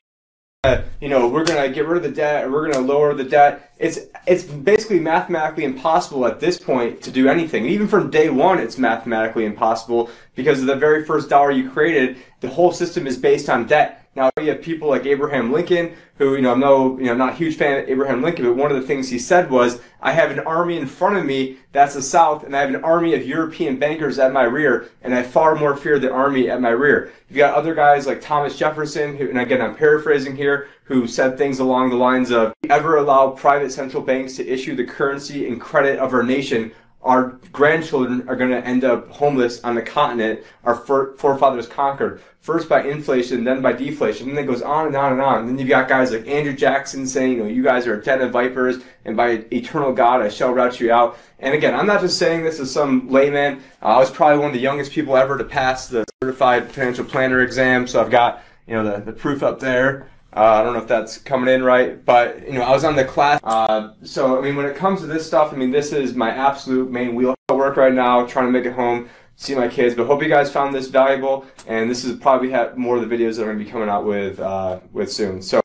know, 0.63 0.71
uh, 0.71 0.83
you 1.01 1.09
know 1.09 1.27
we're 1.27 1.45
going 1.45 1.63
to 1.63 1.75
get 1.75 1.87
rid 1.87 1.97
of 1.97 2.03
the 2.03 2.11
debt, 2.11 2.51
we're 2.51 2.71
going 2.71 2.75
to 2.75 2.93
lower 2.93 3.15
the 3.15 3.25
debt, 3.25 3.73
it's 3.79 4.01
it's 4.27 4.45
basically 4.45 5.01
mathematically 5.01 5.65
impossible 5.65 6.27
at 6.27 6.39
this 6.39 6.59
point 6.59 7.01
to 7.01 7.11
do 7.11 7.31
anything. 7.31 7.63
And 7.63 7.73
Even 7.73 7.89
from 7.89 8.11
day 8.11 8.29
one, 8.29 8.59
it's 8.59 8.77
mathematically 8.77 9.47
impossible 9.47 10.11
because 10.35 10.61
of 10.61 10.67
the 10.67 10.77
very 10.77 11.03
first 11.07 11.31
dollar 11.31 11.51
you 11.51 11.71
created, 11.71 12.19
the 12.41 12.51
whole 12.51 12.71
system 12.71 13.07
is 13.07 13.17
based 13.17 13.49
on 13.49 13.67
debt. 13.67 14.00
Now 14.17 14.29
you 14.41 14.49
have 14.49 14.61
people 14.61 14.89
like 14.89 15.07
Abraham 15.07 15.53
Lincoln, 15.53 15.93
who 16.19 16.35
you 16.35 16.43
know 16.43 16.53
I'm 16.53 16.61
no 16.61 16.99
you 16.99 17.07
know 17.07 17.15
not 17.15 17.35
a 17.35 17.37
huge 17.37 17.57
fan 17.57 17.79
of 17.79 17.89
Abraham 17.89 18.23
Lincoln, 18.23 18.45
but 18.45 18.57
one 18.57 18.73
of 18.73 18.81
the 18.81 18.87
things 18.87 19.09
he 19.09 19.21
said 19.21 19.51
was, 19.51 19.81
"I 20.03 20.11
have 20.13 20.33
an 20.33 20.41
army 20.41 20.77
in 20.79 20.87
front 20.87 21.17
of 21.17 21.25
me 21.25 21.59
that's 21.73 21.95
the 21.95 22.03
South, 22.03 22.43
and 22.43 22.57
I 22.57 22.61
have 22.61 22.75
an 22.75 22.83
army 22.83 23.15
of 23.15 23.25
European 23.25 23.77
bankers 23.77 24.19
at 24.19 24.33
my 24.33 24.43
rear, 24.43 24.89
and 25.03 25.15
I 25.15 25.23
far 25.23 25.55
more 25.55 25.77
fear 25.77 26.01
the 26.01 26.11
army 26.11 26.51
at 26.51 26.61
my 26.61 26.71
rear." 26.71 27.13
You've 27.29 27.39
got 27.39 27.55
other 27.55 27.75
guys 27.75 28.09
like 28.09 28.21
Thomas 28.21 28.59
Jefferson, 28.59 29.17
who, 29.17 29.29
and 29.29 29.39
again 29.39 29.63
I'm 29.63 29.77
paraphrasing 29.77 30.35
here, 30.35 30.67
who 30.85 31.07
said 31.07 31.39
things 31.39 31.61
along 31.61 31.91
the 31.91 31.97
lines 31.97 32.33
of, 32.33 32.53
"Ever 32.69 32.97
allow 32.97 33.31
private 33.31 33.71
central 33.71 34.03
banks 34.03 34.35
to 34.37 34.49
issue 34.49 34.75
the 34.75 34.85
currency 34.85 35.47
and 35.47 35.61
credit 35.61 36.01
of 36.01 36.13
our 36.13 36.25
nation?" 36.25 36.73
Our 37.03 37.39
grandchildren 37.53 38.29
are 38.29 38.37
going 38.37 38.51
to 38.51 38.65
end 38.65 38.85
up 38.85 39.09
homeless 39.09 39.63
on 39.65 39.75
the 39.75 39.83
continent 39.83 40.41
our 40.65 40.75
forefathers 40.75 41.67
conquered. 41.67 42.21
First 42.41 42.69
by 42.69 42.83
inflation, 42.83 43.45
then 43.45 43.61
by 43.63 43.73
deflation. 43.73 44.29
And 44.29 44.37
then 44.37 44.45
it 44.45 44.47
goes 44.47 44.63
on 44.63 44.87
and 44.87 44.97
on 44.97 45.13
and 45.13 45.21
on. 45.21 45.41
And 45.41 45.49
then 45.49 45.59
you've 45.59 45.69
got 45.69 45.89
guys 45.89 46.11
like 46.11 46.27
Andrew 46.27 46.55
Jackson 46.55 47.07
saying, 47.07 47.33
you 47.33 47.39
know, 47.39 47.47
you 47.47 47.63
guys 47.63 47.87
are 47.87 47.99
a 47.99 48.03
den 48.03 48.23
of 48.23 48.33
vipers, 48.33 48.79
and 49.05 49.17
by 49.17 49.45
eternal 49.53 49.93
God, 49.93 50.23
I 50.23 50.29
shall 50.29 50.53
rout 50.53 50.81
you 50.81 50.91
out. 50.91 51.19
And 51.39 51.55
again, 51.55 51.75
I'm 51.75 51.87
not 51.87 52.01
just 52.01 52.19
saying 52.19 52.45
this 52.45 52.59
as 52.61 52.71
some 52.71 53.09
layman. 53.09 53.61
Uh, 53.83 53.87
I 53.87 53.99
was 53.99 54.11
probably 54.11 54.39
one 54.39 54.49
of 54.49 54.55
the 54.55 54.61
youngest 54.61 54.93
people 54.93 55.17
ever 55.17 55.37
to 55.37 55.45
pass 55.45 55.89
the 55.89 56.05
certified 56.23 56.71
financial 56.71 57.05
planner 57.05 57.41
exam, 57.41 57.87
so 57.87 58.01
I've 58.01 58.11
got, 58.11 58.43
you 58.67 58.75
know, 58.75 58.85
the, 58.85 59.05
the 59.05 59.13
proof 59.13 59.43
up 59.43 59.61
there. 59.61 60.09
Uh, 60.35 60.41
I 60.41 60.63
don't 60.63 60.75
know 60.75 60.81
if 60.81 60.87
that's 60.87 61.19
coming 61.19 61.53
in 61.53 61.65
right, 61.65 62.05
but 62.05 62.47
you 62.47 62.55
know, 62.55 62.63
I 62.63 62.71
was 62.71 62.85
on 62.85 62.95
the 62.95 63.05
class. 63.05 63.41
Uh, 63.43 63.93
so 64.03 64.39
I 64.39 64.43
mean, 64.43 64.57
when 64.57 64.67
it 64.67 64.77
comes 64.77 65.01
to 65.01 65.07
this 65.07 65.27
stuff, 65.27 65.53
I 65.53 65.57
mean, 65.57 65.71
this 65.71 65.93
is 65.93 66.15
my 66.15 66.31
absolute 66.31 66.91
main 66.91 67.15
wheel 67.15 67.35
work 67.51 67.77
right 67.77 67.93
now, 67.93 68.25
trying 68.27 68.47
to 68.47 68.53
make 68.53 68.65
it 68.65 68.73
home, 68.73 69.09
see 69.35 69.55
my 69.55 69.67
kids. 69.67 69.95
But 69.95 70.07
hope 70.07 70.23
you 70.23 70.29
guys 70.29 70.53
found 70.53 70.75
this 70.75 70.87
valuable, 70.87 71.47
and 71.67 71.91
this 71.91 72.05
is 72.05 72.17
probably 72.19 72.51
have 72.51 72.79
more 72.79 72.97
of 72.97 73.09
the 73.09 73.15
videos 73.15 73.37
that 73.37 73.43
I'm 73.49 73.59
to 73.59 73.65
be 73.65 73.71
coming 73.71 73.89
out 73.89 74.05
with 74.05 74.39
uh, 74.39 74.81
with 74.93 75.13
soon. 75.13 75.43
So. 75.43 75.61